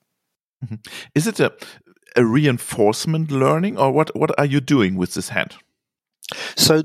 Mm-hmm. 0.64 0.76
Is 1.14 1.28
it 1.28 1.40
a, 1.40 1.54
a 2.16 2.26
reinforcement 2.26 3.32
learning 3.32 3.78
or 3.78 3.92
what, 3.92 4.16
what 4.16 4.38
are 4.40 4.46
you 4.46 4.62
doing 4.62 4.96
with 4.96 5.14
this 5.14 5.30
hand? 5.30 5.56
So 6.56 6.84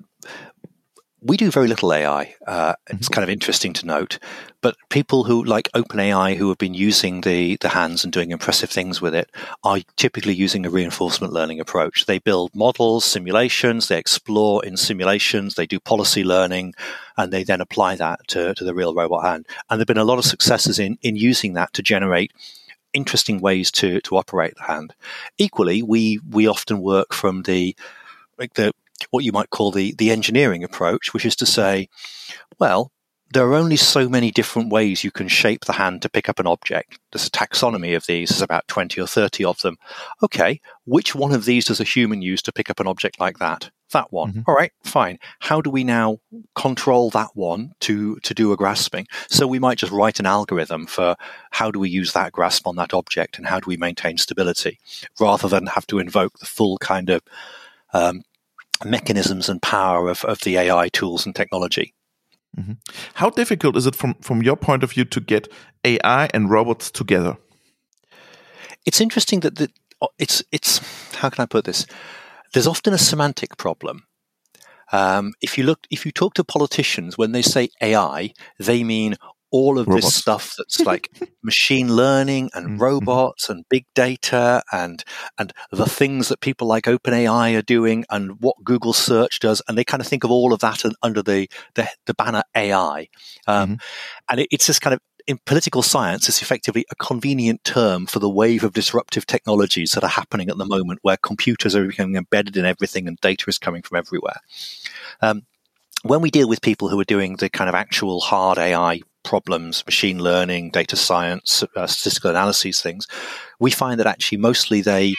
we 1.22 1.36
do 1.36 1.50
very 1.50 1.68
little 1.68 1.92
AI. 1.92 2.34
Uh, 2.46 2.74
it's 2.88 3.08
mm-hmm. 3.08 3.14
kind 3.14 3.22
of 3.22 3.30
interesting 3.30 3.72
to 3.74 3.86
note, 3.86 4.18
but 4.60 4.76
people 4.88 5.24
who 5.24 5.44
like 5.44 5.68
OpenAI 5.74 6.36
who 6.36 6.48
have 6.48 6.58
been 6.58 6.74
using 6.74 7.20
the 7.20 7.56
the 7.60 7.68
hands 7.68 8.04
and 8.04 8.12
doing 8.12 8.30
impressive 8.30 8.70
things 8.70 9.00
with 9.00 9.14
it 9.14 9.30
are 9.62 9.80
typically 9.96 10.34
using 10.34 10.64
a 10.64 10.70
reinforcement 10.70 11.32
learning 11.32 11.60
approach. 11.60 12.06
They 12.06 12.18
build 12.18 12.54
models, 12.54 13.04
simulations, 13.04 13.88
they 13.88 13.98
explore 13.98 14.64
in 14.64 14.76
simulations, 14.76 15.54
they 15.54 15.66
do 15.66 15.80
policy 15.80 16.24
learning, 16.24 16.74
and 17.16 17.32
they 17.32 17.44
then 17.44 17.60
apply 17.60 17.96
that 17.96 18.26
to, 18.28 18.54
to 18.54 18.64
the 18.64 18.74
real 18.74 18.94
robot 18.94 19.24
hand. 19.24 19.46
And 19.68 19.78
there've 19.78 19.86
been 19.86 19.98
a 19.98 20.04
lot 20.04 20.18
of 20.18 20.24
successes 20.24 20.78
in 20.78 20.98
in 21.02 21.16
using 21.16 21.54
that 21.54 21.72
to 21.74 21.82
generate 21.82 22.32
interesting 22.92 23.40
ways 23.40 23.70
to 23.70 24.00
to 24.00 24.16
operate 24.16 24.54
the 24.56 24.64
hand. 24.64 24.94
Equally, 25.38 25.82
we 25.82 26.18
we 26.30 26.46
often 26.46 26.80
work 26.80 27.12
from 27.12 27.42
the 27.42 27.76
like 28.38 28.54
the 28.54 28.72
what 29.10 29.24
you 29.24 29.32
might 29.32 29.50
call 29.50 29.70
the, 29.70 29.94
the 29.98 30.10
engineering 30.10 30.64
approach, 30.64 31.12
which 31.12 31.24
is 31.24 31.36
to 31.36 31.46
say, 31.46 31.88
well, 32.58 32.92
there 33.32 33.46
are 33.46 33.54
only 33.54 33.76
so 33.76 34.08
many 34.08 34.30
different 34.30 34.70
ways 34.70 35.04
you 35.04 35.10
can 35.10 35.28
shape 35.28 35.64
the 35.64 35.74
hand 35.74 36.02
to 36.02 36.08
pick 36.08 36.28
up 36.28 36.40
an 36.40 36.46
object. 36.46 36.98
There's 37.12 37.26
a 37.26 37.30
taxonomy 37.30 37.94
of 37.96 38.06
these, 38.06 38.30
there's 38.30 38.42
about 38.42 38.66
20 38.68 39.00
or 39.00 39.06
30 39.06 39.44
of 39.44 39.60
them. 39.62 39.76
Okay, 40.22 40.60
which 40.84 41.14
one 41.14 41.32
of 41.32 41.44
these 41.44 41.66
does 41.66 41.80
a 41.80 41.84
human 41.84 42.22
use 42.22 42.42
to 42.42 42.52
pick 42.52 42.70
up 42.70 42.80
an 42.80 42.88
object 42.88 43.20
like 43.20 43.38
that? 43.38 43.70
That 43.92 44.12
one. 44.12 44.30
Mm-hmm. 44.30 44.40
All 44.46 44.54
right, 44.54 44.72
fine. 44.84 45.18
How 45.40 45.60
do 45.60 45.70
we 45.70 45.82
now 45.84 46.18
control 46.54 47.10
that 47.10 47.30
one 47.34 47.72
to, 47.80 48.16
to 48.20 48.34
do 48.34 48.52
a 48.52 48.56
grasping? 48.56 49.06
So 49.28 49.46
we 49.46 49.58
might 49.58 49.78
just 49.78 49.92
write 49.92 50.20
an 50.20 50.26
algorithm 50.26 50.86
for 50.86 51.16
how 51.50 51.70
do 51.70 51.78
we 51.78 51.90
use 51.90 52.12
that 52.12 52.32
grasp 52.32 52.66
on 52.66 52.76
that 52.76 52.94
object 52.94 53.38
and 53.38 53.46
how 53.46 53.58
do 53.58 53.66
we 53.66 53.76
maintain 53.76 54.16
stability 54.16 54.78
rather 55.18 55.48
than 55.48 55.66
have 55.66 55.86
to 55.88 55.98
invoke 55.98 56.38
the 56.38 56.46
full 56.46 56.78
kind 56.78 57.10
of 57.10 57.22
um, 57.92 58.22
mechanisms 58.84 59.48
and 59.48 59.62
power 59.62 60.08
of, 60.08 60.24
of 60.24 60.40
the 60.40 60.56
AI 60.56 60.88
tools 60.88 61.26
and 61.26 61.34
technology. 61.34 61.94
Mm-hmm. 62.58 62.72
How 63.14 63.30
difficult 63.30 63.76
is 63.76 63.86
it 63.86 63.94
from, 63.94 64.14
from 64.20 64.42
your 64.42 64.56
point 64.56 64.82
of 64.82 64.92
view 64.92 65.04
to 65.04 65.20
get 65.20 65.48
AI 65.84 66.28
and 66.34 66.50
robots 66.50 66.90
together? 66.90 67.36
It's 68.86 69.00
interesting 69.00 69.40
that 69.40 69.56
the, 69.56 69.70
it's 70.18 70.42
it's 70.50 70.80
how 71.16 71.28
can 71.28 71.42
I 71.42 71.46
put 71.46 71.64
this? 71.64 71.86
There's 72.52 72.66
often 72.66 72.94
a 72.94 72.98
semantic 72.98 73.56
problem. 73.56 74.06
Um, 74.92 75.34
if 75.40 75.56
you 75.56 75.64
look, 75.64 75.86
if 75.90 76.04
you 76.04 76.10
talk 76.10 76.34
to 76.34 76.44
politicians, 76.44 77.16
when 77.16 77.32
they 77.32 77.42
say 77.42 77.68
AI, 77.80 78.32
they 78.58 78.82
mean 78.82 79.16
all 79.50 79.78
of 79.78 79.86
robots. 79.86 80.06
this 80.06 80.14
stuff 80.14 80.54
that's 80.56 80.80
like 80.80 81.10
machine 81.42 81.94
learning 81.94 82.50
and 82.54 82.66
mm-hmm. 82.66 82.78
robots 82.78 83.48
and 83.48 83.64
big 83.68 83.86
data 83.94 84.62
and 84.72 85.04
and 85.38 85.52
the 85.70 85.86
things 85.86 86.28
that 86.28 86.40
people 86.40 86.66
like 86.66 86.84
OpenAI 86.84 87.56
are 87.56 87.62
doing 87.62 88.04
and 88.10 88.40
what 88.40 88.56
Google 88.64 88.92
search 88.92 89.40
does 89.40 89.62
and 89.68 89.76
they 89.76 89.84
kind 89.84 90.00
of 90.00 90.06
think 90.06 90.24
of 90.24 90.30
all 90.30 90.52
of 90.52 90.60
that 90.60 90.84
under 91.02 91.22
the 91.22 91.48
the, 91.74 91.88
the 92.06 92.14
banner 92.14 92.42
AI 92.54 93.08
um, 93.46 93.70
mm-hmm. 93.70 93.74
and 94.30 94.40
it, 94.40 94.48
it's 94.50 94.66
this 94.66 94.78
kind 94.78 94.94
of 94.94 95.00
in 95.26 95.38
political 95.44 95.82
science, 95.82 96.28
it's 96.28 96.42
effectively 96.42 96.84
a 96.90 96.94
convenient 96.96 97.62
term 97.62 98.06
for 98.06 98.18
the 98.18 98.28
wave 98.28 98.64
of 98.64 98.72
disruptive 98.72 99.26
technologies 99.26 99.92
that 99.92 100.02
are 100.02 100.10
happening 100.10 100.48
at 100.48 100.58
the 100.58 100.66
moment, 100.66 100.98
where 101.02 101.16
computers 101.16 101.76
are 101.76 101.86
becoming 101.86 102.16
embedded 102.16 102.56
in 102.56 102.64
everything 102.64 103.06
and 103.06 103.16
data 103.20 103.44
is 103.48 103.58
coming 103.58 103.82
from 103.82 103.98
everywhere. 103.98 104.40
Um, 105.20 105.42
when 106.02 106.20
we 106.20 106.30
deal 106.30 106.48
with 106.48 106.62
people 106.62 106.88
who 106.88 106.98
are 106.98 107.04
doing 107.04 107.36
the 107.36 107.48
kind 107.48 107.68
of 107.68 107.74
actual 107.74 108.20
hard 108.20 108.58
AI 108.58 109.02
problems, 109.22 109.84
machine 109.86 110.18
learning, 110.18 110.70
data 110.70 110.96
science, 110.96 111.64
uh, 111.76 111.86
statistical 111.86 112.30
analyses 112.30 112.80
things, 112.80 113.06
we 113.58 113.70
find 113.70 114.00
that 114.00 114.06
actually 114.06 114.38
mostly 114.38 114.80
they 114.80 115.14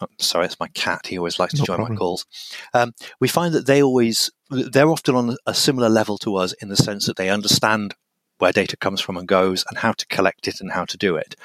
oh, 0.00 0.06
sorry, 0.18 0.46
it's 0.46 0.60
my 0.60 0.68
cat. 0.68 1.06
He 1.06 1.18
always 1.18 1.38
likes 1.38 1.54
to 1.54 1.60
no 1.60 1.64
join 1.64 1.76
problem. 1.76 1.94
my 1.94 1.98
calls. 1.98 2.26
Um, 2.72 2.94
we 3.20 3.28
find 3.28 3.54
that 3.54 3.66
they 3.66 3.82
always, 3.82 4.30
they're 4.50 4.90
often 4.90 5.14
on 5.14 5.36
a 5.46 5.54
similar 5.54 5.88
level 5.88 6.18
to 6.18 6.36
us 6.36 6.52
in 6.54 6.68
the 6.68 6.76
sense 6.76 7.06
that 7.06 7.16
they 7.16 7.30
understand 7.30 7.94
where 8.38 8.52
data 8.52 8.76
comes 8.76 9.00
from 9.00 9.16
and 9.16 9.28
goes 9.28 9.64
and 9.68 9.78
how 9.78 9.92
to 9.92 10.06
collect 10.06 10.48
it 10.48 10.60
and 10.60 10.72
how 10.72 10.84
to 10.84 10.96
do 10.96 11.16
it. 11.16 11.36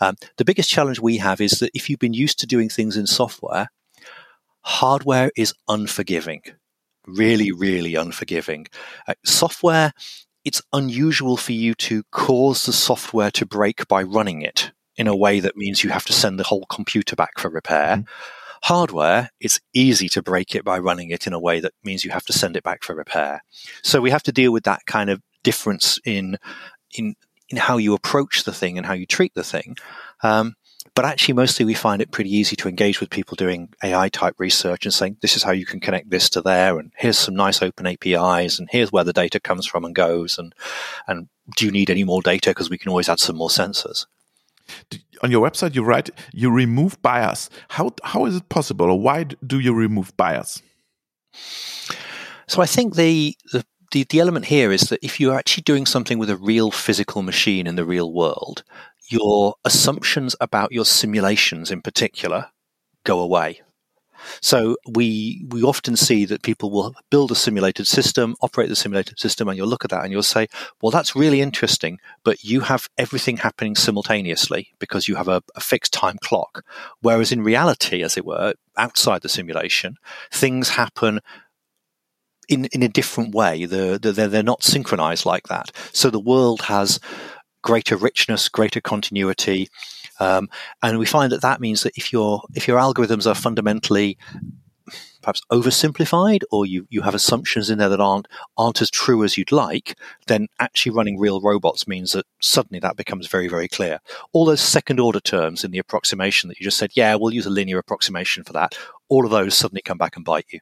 Um, 0.00 0.16
the 0.36 0.44
biggest 0.44 0.70
challenge 0.70 1.00
we 1.00 1.18
have 1.18 1.40
is 1.40 1.52
that 1.58 1.70
if 1.74 1.90
you've 1.90 1.98
been 1.98 2.14
used 2.14 2.38
to 2.40 2.46
doing 2.46 2.68
things 2.68 2.96
in 2.96 3.06
software, 3.06 3.70
hardware 4.62 5.30
is 5.36 5.54
unforgiving. 5.68 6.42
Really, 7.06 7.52
really 7.52 7.94
unforgiving. 7.94 8.66
Uh, 9.06 9.14
software 9.24 9.92
it's 10.44 10.62
unusual 10.72 11.36
for 11.36 11.52
you 11.52 11.74
to 11.74 12.02
cause 12.10 12.64
the 12.64 12.72
software 12.72 13.30
to 13.32 13.46
break 13.46 13.86
by 13.88 14.02
running 14.02 14.42
it 14.42 14.72
in 14.96 15.06
a 15.06 15.16
way 15.16 15.40
that 15.40 15.56
means 15.56 15.84
you 15.84 15.90
have 15.90 16.04
to 16.06 16.12
send 16.12 16.38
the 16.38 16.44
whole 16.44 16.66
computer 16.66 17.16
back 17.16 17.38
for 17.38 17.48
repair. 17.48 17.96
Mm-hmm. 17.96 18.64
Hardware, 18.64 19.30
it's 19.40 19.60
easy 19.72 20.08
to 20.08 20.22
break 20.22 20.54
it 20.54 20.64
by 20.64 20.78
running 20.78 21.10
it 21.10 21.28
in 21.28 21.32
a 21.32 21.38
way 21.38 21.60
that 21.60 21.74
means 21.84 22.04
you 22.04 22.10
have 22.10 22.24
to 22.26 22.32
send 22.32 22.56
it 22.56 22.64
back 22.64 22.82
for 22.82 22.94
repair. 22.94 23.42
So 23.82 24.00
we 24.00 24.10
have 24.10 24.24
to 24.24 24.32
deal 24.32 24.52
with 24.52 24.64
that 24.64 24.84
kind 24.86 25.10
of 25.10 25.22
difference 25.44 26.00
in 26.04 26.38
in 26.96 27.14
in 27.48 27.56
how 27.56 27.76
you 27.76 27.94
approach 27.94 28.44
the 28.44 28.52
thing 28.52 28.76
and 28.76 28.86
how 28.86 28.94
you 28.94 29.06
treat 29.06 29.32
the 29.34 29.44
thing. 29.44 29.76
Um, 30.22 30.54
but 30.94 31.04
actually, 31.04 31.34
mostly 31.34 31.64
we 31.64 31.74
find 31.74 32.02
it 32.02 32.10
pretty 32.10 32.34
easy 32.34 32.56
to 32.56 32.68
engage 32.68 33.00
with 33.00 33.10
people 33.10 33.36
doing 33.36 33.68
AI 33.82 34.08
type 34.08 34.34
research 34.38 34.84
and 34.84 34.94
saying, 34.94 35.16
this 35.20 35.36
is 35.36 35.42
how 35.42 35.52
you 35.52 35.66
can 35.66 35.80
connect 35.80 36.10
this 36.10 36.28
to 36.30 36.40
there. 36.40 36.78
And 36.78 36.92
here's 36.96 37.18
some 37.18 37.34
nice 37.34 37.62
open 37.62 37.86
APIs. 37.86 38.58
And 38.58 38.68
here's 38.70 38.92
where 38.92 39.04
the 39.04 39.12
data 39.12 39.40
comes 39.40 39.66
from 39.66 39.84
and 39.84 39.94
goes. 39.94 40.38
And, 40.38 40.54
and 41.06 41.28
do 41.56 41.64
you 41.64 41.70
need 41.70 41.90
any 41.90 42.04
more 42.04 42.22
data? 42.22 42.50
Because 42.50 42.70
we 42.70 42.78
can 42.78 42.90
always 42.90 43.08
add 43.08 43.20
some 43.20 43.36
more 43.36 43.48
sensors. 43.48 44.06
On 45.22 45.30
your 45.30 45.48
website, 45.48 45.74
you 45.74 45.82
write 45.82 46.10
you 46.32 46.50
remove 46.50 47.00
bias. 47.02 47.48
How 47.70 47.92
how 48.04 48.26
is 48.26 48.36
it 48.36 48.48
possible, 48.50 48.90
or 48.90 49.00
why 49.00 49.24
do 49.24 49.58
you 49.58 49.72
remove 49.72 50.14
bias? 50.16 50.62
So 52.46 52.62
I 52.62 52.66
think 52.66 52.94
the, 52.94 53.34
the 53.52 53.64
the, 53.90 54.04
the 54.04 54.20
element 54.20 54.46
here 54.46 54.70
is 54.70 54.82
that 54.82 55.00
if 55.02 55.18
you're 55.18 55.36
actually 55.36 55.62
doing 55.62 55.86
something 55.86 56.18
with 56.18 56.30
a 56.30 56.36
real 56.36 56.70
physical 56.70 57.22
machine 57.22 57.66
in 57.66 57.76
the 57.76 57.84
real 57.84 58.12
world, 58.12 58.62
your 59.08 59.54
assumptions 59.64 60.36
about 60.40 60.72
your 60.72 60.84
simulations 60.84 61.70
in 61.70 61.82
particular 61.82 62.46
go 63.04 63.20
away. 63.20 63.60
So 64.40 64.76
we 64.86 65.44
we 65.48 65.62
often 65.62 65.96
see 65.96 66.24
that 66.26 66.42
people 66.42 66.70
will 66.70 66.94
build 67.10 67.30
a 67.30 67.36
simulated 67.36 67.86
system, 67.86 68.34
operate 68.42 68.68
the 68.68 68.76
simulated 68.76 69.18
system, 69.18 69.48
and 69.48 69.56
you'll 69.56 69.68
look 69.68 69.84
at 69.84 69.90
that 69.90 70.02
and 70.02 70.12
you'll 70.12 70.22
say, 70.22 70.48
"Well, 70.82 70.90
that's 70.90 71.16
really 71.16 71.40
interesting, 71.40 71.98
but 72.24 72.42
you 72.44 72.60
have 72.60 72.88
everything 72.98 73.38
happening 73.38 73.76
simultaneously 73.76 74.70
because 74.78 75.08
you 75.08 75.16
have 75.16 75.28
a, 75.28 75.42
a 75.54 75.60
fixed 75.60 75.92
time 75.92 76.18
clock." 76.22 76.64
Whereas 77.00 77.32
in 77.32 77.42
reality, 77.42 78.02
as 78.02 78.16
it 78.16 78.26
were, 78.26 78.54
outside 78.76 79.22
the 79.22 79.28
simulation, 79.28 79.96
things 80.32 80.70
happen 80.70 81.20
in 82.48 82.64
in 82.66 82.82
a 82.82 82.88
different 82.88 83.34
way. 83.34 83.66
They're, 83.66 83.98
they're, 83.98 84.28
they're 84.28 84.42
not 84.42 84.64
synchronized 84.64 85.26
like 85.26 85.48
that. 85.48 85.70
So 85.92 86.10
the 86.10 86.18
world 86.20 86.62
has 86.62 86.98
greater 87.68 87.98
richness, 87.98 88.48
greater 88.48 88.80
continuity. 88.80 89.68
Um, 90.20 90.48
and 90.82 90.98
we 90.98 91.04
find 91.04 91.30
that 91.32 91.42
that 91.42 91.60
means 91.60 91.82
that 91.82 91.92
if 91.98 92.14
your 92.14 92.42
if 92.54 92.66
your 92.66 92.78
algorithms 92.78 93.26
are 93.30 93.34
fundamentally 93.34 94.16
perhaps 95.20 95.42
oversimplified 95.52 96.44
or 96.50 96.64
you, 96.64 96.86
you 96.88 97.02
have 97.02 97.14
assumptions 97.14 97.68
in 97.68 97.76
there 97.76 97.90
that 97.90 98.00
aren't 98.00 98.26
aren't 98.56 98.80
as 98.80 98.90
true 98.90 99.22
as 99.22 99.36
you'd 99.36 99.52
like, 99.52 99.98
then 100.28 100.46
actually 100.60 100.92
running 100.92 101.18
real 101.18 101.42
robots 101.42 101.86
means 101.86 102.12
that 102.12 102.24
suddenly 102.40 102.80
that 102.80 102.96
becomes 102.96 103.26
very, 103.26 103.48
very 103.48 103.68
clear. 103.68 104.00
All 104.32 104.46
those 104.46 104.62
second 104.62 104.98
order 104.98 105.20
terms 105.20 105.62
in 105.62 105.70
the 105.70 105.78
approximation 105.78 106.48
that 106.48 106.58
you 106.58 106.64
just 106.64 106.78
said, 106.78 106.92
yeah, 106.94 107.16
we'll 107.16 107.34
use 107.34 107.44
a 107.44 107.50
linear 107.50 107.78
approximation 107.78 108.44
for 108.44 108.54
that, 108.54 108.78
all 109.10 109.26
of 109.26 109.30
those 109.30 109.54
suddenly 109.54 109.82
come 109.82 109.98
back 109.98 110.16
and 110.16 110.24
bite 110.24 110.46
you 110.48 110.60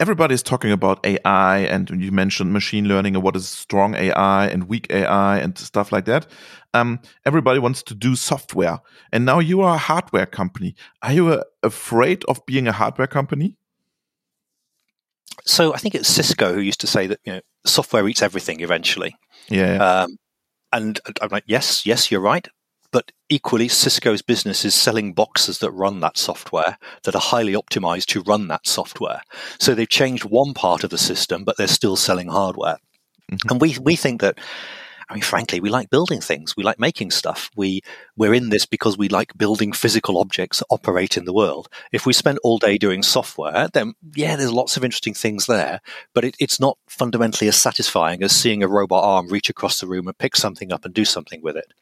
everybody's 0.00 0.42
talking 0.42 0.70
about 0.70 1.04
AI 1.04 1.58
and 1.58 1.90
you 1.90 2.12
mentioned 2.12 2.52
machine 2.52 2.86
learning 2.86 3.16
and 3.16 3.22
what 3.22 3.34
is 3.34 3.48
strong 3.48 3.94
AI 3.94 4.46
and 4.46 4.68
weak 4.68 4.86
AI 4.90 5.38
and 5.38 5.58
stuff 5.58 5.90
like 5.90 6.04
that. 6.04 6.26
Um, 6.74 7.00
everybody 7.26 7.58
wants 7.58 7.82
to 7.84 7.94
do 7.94 8.14
software. 8.14 8.78
And 9.12 9.24
now 9.24 9.40
you 9.40 9.60
are 9.62 9.74
a 9.74 9.78
hardware 9.78 10.26
company. 10.26 10.74
Are 11.02 11.12
you 11.12 11.28
uh, 11.28 11.42
afraid 11.62 12.24
of 12.26 12.44
being 12.46 12.68
a 12.68 12.72
hardware 12.72 13.08
company? 13.08 13.56
So 15.44 15.74
I 15.74 15.78
think 15.78 15.94
it's 15.94 16.08
Cisco 16.08 16.52
who 16.52 16.60
used 16.60 16.80
to 16.80 16.86
say 16.86 17.06
that 17.06 17.20
you 17.24 17.32
know 17.32 17.40
software 17.64 18.06
eats 18.08 18.22
everything 18.22 18.60
eventually. 18.60 19.16
Yeah. 19.48 19.76
Um, 19.76 20.16
and 20.72 21.00
I'm 21.22 21.30
like, 21.30 21.44
yes, 21.46 21.86
yes, 21.86 22.10
you're 22.10 22.20
right. 22.20 22.46
But 22.90 23.12
equally, 23.28 23.68
Cisco's 23.68 24.22
business 24.22 24.64
is 24.64 24.74
selling 24.74 25.12
boxes 25.12 25.58
that 25.58 25.70
run 25.72 26.00
that 26.00 26.16
software 26.16 26.78
that 27.02 27.14
are 27.14 27.20
highly 27.20 27.52
optimized 27.52 28.06
to 28.06 28.22
run 28.22 28.48
that 28.48 28.66
software. 28.66 29.22
So 29.58 29.74
they've 29.74 29.88
changed 29.88 30.24
one 30.24 30.54
part 30.54 30.84
of 30.84 30.90
the 30.90 30.98
system, 30.98 31.44
but 31.44 31.56
they're 31.56 31.66
still 31.66 31.96
selling 31.96 32.28
hardware. 32.28 32.78
Mm-hmm. 33.30 33.50
And 33.50 33.60
we, 33.60 33.76
we 33.78 33.96
think 33.96 34.20
that 34.22 34.38
I 35.10 35.14
mean, 35.14 35.22
frankly, 35.22 35.58
we 35.60 35.70
like 35.70 35.88
building 35.88 36.20
things. 36.20 36.54
We 36.54 36.64
like 36.64 36.78
making 36.78 37.12
stuff. 37.12 37.50
We 37.56 37.80
we're 38.16 38.34
in 38.34 38.50
this 38.50 38.66
because 38.66 38.98
we 38.98 39.08
like 39.08 39.36
building 39.38 39.72
physical 39.72 40.18
objects 40.18 40.58
that 40.58 40.66
operate 40.68 41.16
in 41.16 41.24
the 41.24 41.32
world. 41.32 41.68
If 41.92 42.04
we 42.04 42.12
spend 42.12 42.38
all 42.44 42.58
day 42.58 42.76
doing 42.76 43.02
software, 43.02 43.68
then 43.72 43.94
yeah, 44.14 44.36
there's 44.36 44.52
lots 44.52 44.76
of 44.76 44.84
interesting 44.84 45.14
things 45.14 45.46
there, 45.46 45.80
but 46.12 46.24
it, 46.24 46.36
it's 46.38 46.60
not 46.60 46.76
fundamentally 46.88 47.48
as 47.48 47.56
satisfying 47.56 48.22
as 48.22 48.32
seeing 48.32 48.62
a 48.62 48.68
robot 48.68 49.02
arm 49.02 49.28
reach 49.28 49.48
across 49.48 49.80
the 49.80 49.86
room 49.86 50.08
and 50.08 50.18
pick 50.18 50.36
something 50.36 50.72
up 50.72 50.84
and 50.84 50.92
do 50.92 51.06
something 51.06 51.40
with 51.40 51.56
it. 51.56 51.72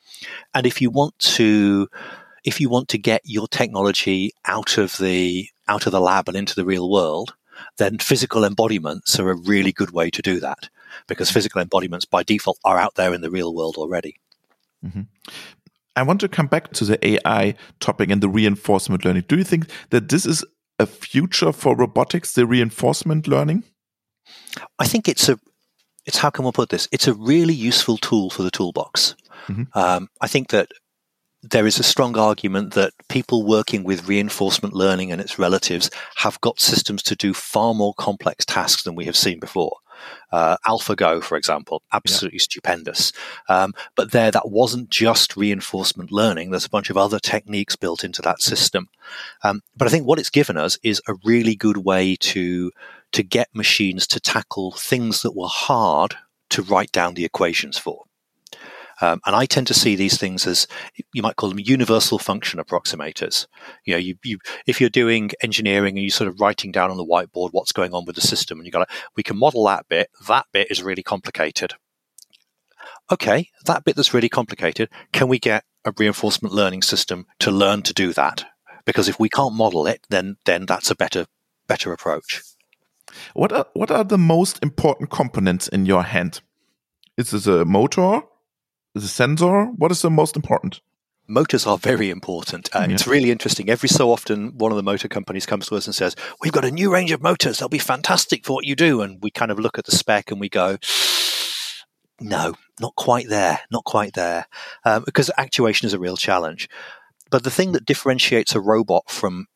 And 0.54 0.64
if 0.64 0.80
you 0.80 0.90
want 0.90 1.18
to, 1.18 1.88
if 2.44 2.60
you 2.60 2.68
want 2.68 2.88
to 2.90 2.98
get 2.98 3.22
your 3.24 3.48
technology 3.48 4.32
out 4.44 4.78
of 4.78 4.98
the 4.98 5.48
out 5.66 5.86
of 5.86 5.92
the 5.92 6.00
lab 6.00 6.28
and 6.28 6.36
into 6.36 6.54
the 6.54 6.64
real 6.64 6.88
world, 6.88 7.34
then 7.78 7.98
physical 7.98 8.44
embodiments 8.44 9.18
are 9.18 9.30
a 9.30 9.36
really 9.36 9.72
good 9.72 9.90
way 9.90 10.10
to 10.10 10.22
do 10.22 10.38
that 10.38 10.68
because 11.06 11.30
physical 11.30 11.60
embodiments 11.60 12.04
by 12.04 12.22
default 12.22 12.58
are 12.64 12.78
out 12.78 12.94
there 12.94 13.14
in 13.14 13.20
the 13.20 13.30
real 13.30 13.54
world 13.54 13.76
already. 13.76 14.16
Mm-hmm. 14.84 15.02
I 15.96 16.02
want 16.02 16.20
to 16.20 16.28
come 16.28 16.46
back 16.46 16.72
to 16.74 16.84
the 16.84 17.06
AI 17.06 17.54
topic 17.80 18.10
and 18.10 18.22
the 18.22 18.28
reinforcement 18.28 19.04
learning. 19.04 19.24
Do 19.28 19.36
you 19.36 19.44
think 19.44 19.70
that 19.90 20.10
this 20.10 20.26
is 20.26 20.44
a 20.78 20.86
future 20.86 21.52
for 21.52 21.74
robotics, 21.74 22.32
the 22.32 22.46
reinforcement 22.46 23.26
learning? 23.26 23.64
I 24.78 24.86
think 24.86 25.08
it's 25.08 25.28
a 25.28 25.38
it's 26.04 26.18
how 26.18 26.30
can 26.30 26.44
we 26.44 26.52
put 26.52 26.68
this? 26.68 26.88
It's 26.92 27.08
a 27.08 27.14
really 27.14 27.54
useful 27.54 27.96
tool 27.96 28.30
for 28.30 28.42
the 28.42 28.50
toolbox. 28.50 29.16
Mm-hmm. 29.48 29.76
Um, 29.76 30.08
I 30.20 30.28
think 30.28 30.50
that 30.50 30.68
there 31.42 31.66
is 31.66 31.78
a 31.78 31.84
strong 31.84 32.16
argument 32.16 32.74
that 32.74 32.92
people 33.08 33.44
working 33.44 33.84
with 33.84 34.08
reinforcement 34.08 34.74
learning 34.74 35.12
and 35.12 35.20
its 35.20 35.38
relatives 35.38 35.90
have 36.16 36.40
got 36.40 36.60
systems 36.60 37.02
to 37.04 37.16
do 37.16 37.34
far 37.34 37.74
more 37.74 37.94
complex 37.94 38.44
tasks 38.44 38.82
than 38.84 38.94
we 38.94 39.04
have 39.04 39.16
seen 39.16 39.38
before. 39.38 39.76
Uh, 40.32 40.56
AlphaGo, 40.66 41.22
for 41.22 41.36
example, 41.36 41.82
absolutely 41.92 42.38
yeah. 42.38 42.44
stupendous. 42.44 43.12
Um, 43.48 43.72
but 43.94 44.12
there, 44.12 44.30
that 44.30 44.50
wasn't 44.50 44.90
just 44.90 45.36
reinforcement 45.36 46.10
learning. 46.12 46.50
There's 46.50 46.66
a 46.66 46.70
bunch 46.70 46.90
of 46.90 46.96
other 46.96 47.18
techniques 47.18 47.76
built 47.76 48.04
into 48.04 48.22
that 48.22 48.42
system. 48.42 48.88
Um, 49.42 49.62
but 49.76 49.88
I 49.88 49.90
think 49.90 50.06
what 50.06 50.18
it's 50.18 50.30
given 50.30 50.56
us 50.56 50.78
is 50.82 51.00
a 51.08 51.14
really 51.24 51.54
good 51.54 51.78
way 51.78 52.16
to 52.16 52.72
to 53.12 53.22
get 53.22 53.48
machines 53.54 54.06
to 54.08 54.20
tackle 54.20 54.72
things 54.72 55.22
that 55.22 55.34
were 55.34 55.48
hard 55.48 56.16
to 56.50 56.62
write 56.62 56.92
down 56.92 57.14
the 57.14 57.24
equations 57.24 57.78
for. 57.78 58.04
Um, 59.00 59.20
and 59.26 59.36
I 59.36 59.46
tend 59.46 59.66
to 59.66 59.74
see 59.74 59.94
these 59.94 60.18
things 60.18 60.46
as 60.46 60.66
you 61.12 61.22
might 61.22 61.36
call 61.36 61.50
them 61.50 61.58
universal 61.58 62.18
function 62.18 62.60
approximators. 62.60 63.46
You 63.84 63.94
know, 63.94 63.98
you, 63.98 64.16
you 64.24 64.38
if 64.66 64.80
you're 64.80 64.90
doing 64.90 65.30
engineering 65.42 65.96
and 65.96 66.02
you're 66.02 66.10
sort 66.10 66.28
of 66.28 66.40
writing 66.40 66.72
down 66.72 66.90
on 66.90 66.96
the 66.96 67.04
whiteboard 67.04 67.50
what's 67.52 67.72
going 67.72 67.92
on 67.92 68.04
with 68.06 68.16
the 68.16 68.22
system, 68.22 68.58
and 68.58 68.66
you 68.66 68.72
got 68.72 68.88
we 69.16 69.22
can 69.22 69.38
model 69.38 69.64
that 69.66 69.88
bit. 69.88 70.10
That 70.26 70.46
bit 70.52 70.70
is 70.70 70.82
really 70.82 71.02
complicated. 71.02 71.74
Okay, 73.10 73.50
that 73.66 73.84
bit 73.84 73.96
that's 73.96 74.14
really 74.14 74.28
complicated. 74.28 74.88
Can 75.12 75.28
we 75.28 75.38
get 75.38 75.64
a 75.84 75.92
reinforcement 75.96 76.54
learning 76.54 76.82
system 76.82 77.26
to 77.40 77.50
learn 77.50 77.82
to 77.82 77.94
do 77.94 78.12
that? 78.14 78.44
Because 78.84 79.08
if 79.08 79.20
we 79.20 79.28
can't 79.28 79.54
model 79.54 79.86
it, 79.86 80.06
then 80.10 80.36
then 80.44 80.66
that's 80.66 80.90
a 80.90 80.96
better 80.96 81.26
better 81.66 81.92
approach. 81.92 82.42
What 83.34 83.52
are 83.52 83.66
what 83.74 83.90
are 83.90 84.04
the 84.04 84.18
most 84.18 84.58
important 84.62 85.10
components 85.10 85.68
in 85.68 85.86
your 85.86 86.02
hand? 86.02 86.40
Is 87.16 87.30
this 87.30 87.46
a 87.46 87.64
motor? 87.64 88.22
The 89.02 89.08
sensor? 89.08 89.66
What 89.66 89.90
is 89.90 90.02
the 90.02 90.10
most 90.10 90.36
important? 90.36 90.80
Motors 91.28 91.66
are 91.66 91.76
very 91.76 92.10
important. 92.10 92.68
Uh, 92.74 92.86
yeah. 92.88 92.94
It's 92.94 93.06
really 93.06 93.30
interesting. 93.30 93.68
Every 93.68 93.88
so 93.88 94.12
often, 94.12 94.56
one 94.56 94.70
of 94.70 94.76
the 94.76 94.82
motor 94.82 95.08
companies 95.08 95.44
comes 95.44 95.66
to 95.66 95.76
us 95.76 95.86
and 95.86 95.94
says, 95.94 96.14
We've 96.40 96.52
got 96.52 96.64
a 96.64 96.70
new 96.70 96.92
range 96.92 97.10
of 97.10 97.20
motors. 97.20 97.58
They'll 97.58 97.68
be 97.68 97.78
fantastic 97.78 98.46
for 98.46 98.52
what 98.54 98.64
you 98.64 98.76
do. 98.76 99.00
And 99.02 99.20
we 99.20 99.30
kind 99.30 99.50
of 99.50 99.58
look 99.58 99.78
at 99.78 99.86
the 99.86 99.92
spec 99.92 100.30
and 100.30 100.40
we 100.40 100.48
go, 100.48 100.78
No, 102.20 102.54
not 102.80 102.94
quite 102.94 103.28
there. 103.28 103.60
Not 103.72 103.84
quite 103.84 104.14
there. 104.14 104.46
Um, 104.84 105.02
because 105.04 105.30
actuation 105.36 105.86
is 105.86 105.94
a 105.94 105.98
real 105.98 106.16
challenge. 106.16 106.68
But 107.28 107.42
the 107.42 107.50
thing 107.50 107.72
that 107.72 107.84
differentiates 107.84 108.54
a 108.54 108.60
robot 108.60 109.10
from 109.10 109.46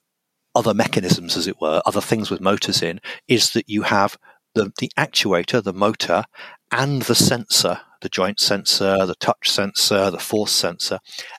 other 0.57 0.74
mechanisms, 0.74 1.37
as 1.37 1.46
it 1.46 1.61
were, 1.61 1.83
other 1.87 2.00
things 2.00 2.31
with 2.31 2.40
motors 2.40 2.83
in, 2.83 3.00
is 3.29 3.53
that 3.53 3.68
you 3.68 3.83
have 3.83 4.18
the, 4.55 4.72
the 4.79 4.90
actuator, 4.98 5.62
the 5.62 5.72
motor, 5.72 6.24
and 6.72 7.03
the 7.03 7.14
sensor, 7.14 7.81
the 8.01 8.09
joint 8.09 8.41
sensor, 8.41 9.07
the 9.07 9.15
touch 9.17 9.51
sensor, 9.51 10.11
the 10.11 10.19
force 10.19 10.53
sensor, 10.53 10.99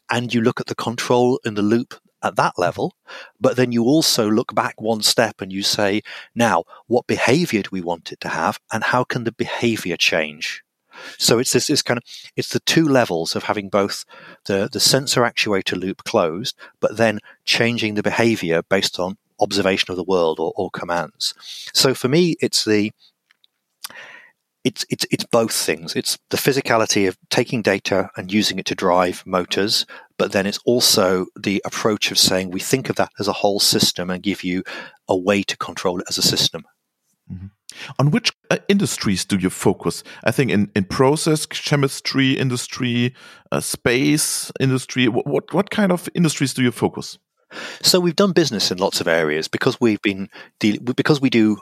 and 0.10 0.34
you 0.34 0.42
look 0.42 0.60
at 0.60 0.68
the 0.68 0.76
control 0.76 1.40
in 1.44 1.56
the 1.56 1.62
loop 1.62 1.96
at 2.24 2.36
that 2.36 2.54
level, 2.58 2.94
but 3.40 3.56
then 3.56 3.72
you 3.72 3.84
also 3.84 4.30
look 4.30 4.54
back 4.54 4.80
one 4.80 5.02
step 5.02 5.42
and 5.42 5.52
you 5.52 5.64
say, 5.64 6.02
now, 6.36 6.64
what 6.88 7.08
behavior 7.08 7.64
do 7.64 7.70
we 7.72 7.82
want 7.82 8.12
it 8.12 8.20
to 8.22 8.30
have, 8.30 8.60
and 8.72 8.84
how 8.84 9.04
can 9.04 9.24
the 9.24 9.32
behavior 9.32 9.98
change? 9.98 10.64
So 11.18 11.40
it's 11.40 11.54
this, 11.54 11.68
this 11.68 11.82
kind 11.82 11.98
of 11.98 12.04
it's 12.36 12.50
the 12.50 12.60
two 12.60 12.88
levels 12.88 13.36
of 13.36 13.44
having 13.44 13.70
both 13.70 14.06
the 14.46 14.70
the 14.72 14.80
sensor 14.80 15.22
actuator 15.22 15.80
loop 15.80 16.04
closed, 16.04 16.56
but 16.80 16.98
then 16.98 17.20
changing 17.46 17.96
the 17.96 18.04
behavior 18.04 18.62
based 18.70 19.00
on 19.00 19.18
observation 19.40 19.90
of 19.90 19.98
the 19.98 20.04
world 20.04 20.40
or, 20.40 20.54
or 20.56 20.70
commands. 20.70 21.34
So 21.74 21.94
for 21.94 22.08
me, 22.08 22.36
it's 22.42 22.66
the 22.66 22.92
it's 24.64 24.86
it's 24.90 25.06
it's 25.12 25.26
both 25.26 25.54
things. 25.54 25.96
It's 25.96 26.18
the 26.30 26.38
physicality 26.38 27.08
of 27.08 27.18
taking 27.30 27.62
data 27.62 28.10
and 28.16 28.32
using 28.32 28.60
it 28.60 28.66
to 28.68 28.76
drive 28.76 29.24
motors, 29.26 29.86
but 30.18 30.32
then 30.32 30.46
it's 30.46 30.60
also 30.66 31.26
the 31.36 31.62
approach 31.66 32.12
of 32.12 32.20
saying 32.20 32.52
we 32.52 32.60
think 32.60 32.90
of 32.90 32.96
that 32.98 33.12
as 33.20 33.28
a 33.28 33.34
whole 33.34 33.60
system 33.60 34.10
and 34.10 34.22
give 34.22 34.44
you 34.44 34.64
a 35.08 35.18
way 35.18 35.44
to 35.44 35.58
control 35.58 36.00
it 36.00 36.06
as 36.10 36.18
a 36.18 36.22
system. 36.22 36.64
Mm-hmm. 37.32 37.48
On 38.00 38.12
which 38.12 38.34
uh, 38.50 38.58
industries 38.68 39.26
do 39.26 39.38
you 39.38 39.50
focus? 39.50 40.04
I 40.24 40.32
think 40.32 40.52
in, 40.52 40.70
in 40.76 40.84
process 40.84 41.46
chemistry 41.46 42.34
industry, 42.34 43.16
uh, 43.52 43.62
space 43.62 44.52
industry. 44.60 45.08
What, 45.08 45.26
what 45.26 45.54
what 45.54 45.70
kind 45.70 45.92
of 45.92 46.10
industries 46.14 46.54
do 46.54 46.62
you 46.62 46.72
focus? 46.72 47.18
So 47.82 48.00
we've 48.00 48.16
done 48.16 48.32
business 48.32 48.72
in 48.72 48.78
lots 48.78 49.02
of 49.02 49.08
areas 49.08 49.48
because 49.48 49.82
we've 49.82 50.02
been 50.02 50.30
dealing 50.60 50.84
because 50.84 51.20
we 51.20 51.30
do 51.30 51.58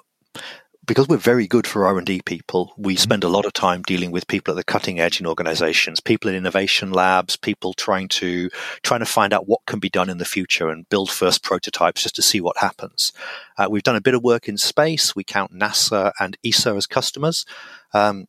because 0.89 1.07
we're 1.07 1.17
very 1.17 1.45
good 1.45 1.67
for 1.67 1.85
R&D 1.85 2.23
people, 2.25 2.73
we 2.75 2.95
mm-hmm. 2.95 2.99
spend 2.99 3.23
a 3.23 3.29
lot 3.29 3.45
of 3.45 3.53
time 3.53 3.83
dealing 3.83 4.09
with 4.09 4.27
people 4.27 4.51
at 4.51 4.55
the 4.55 4.63
cutting 4.63 4.99
edge 4.99 5.19
in 5.19 5.27
organizations, 5.27 5.99
people 5.99 6.29
in 6.29 6.35
innovation 6.35 6.91
labs, 6.91 7.37
people 7.37 7.73
trying 7.73 8.07
to 8.07 8.49
trying 8.81 8.99
to 8.99 9.05
find 9.05 9.31
out 9.31 9.47
what 9.47 9.59
can 9.67 9.77
be 9.77 9.89
done 9.89 10.09
in 10.09 10.17
the 10.17 10.25
future 10.25 10.67
and 10.67 10.89
build 10.89 11.11
first 11.11 11.43
prototypes 11.43 12.01
just 12.01 12.15
to 12.15 12.23
see 12.23 12.41
what 12.41 12.57
happens. 12.57 13.13
Uh, 13.55 13.67
we've 13.69 13.83
done 13.83 13.95
a 13.95 14.01
bit 14.01 14.15
of 14.15 14.23
work 14.23 14.49
in 14.49 14.57
space. 14.57 15.15
We 15.15 15.23
count 15.23 15.53
NASA 15.53 16.11
and 16.19 16.35
ESA 16.43 16.71
as 16.71 16.87
customers. 16.87 17.45
Um, 17.93 18.25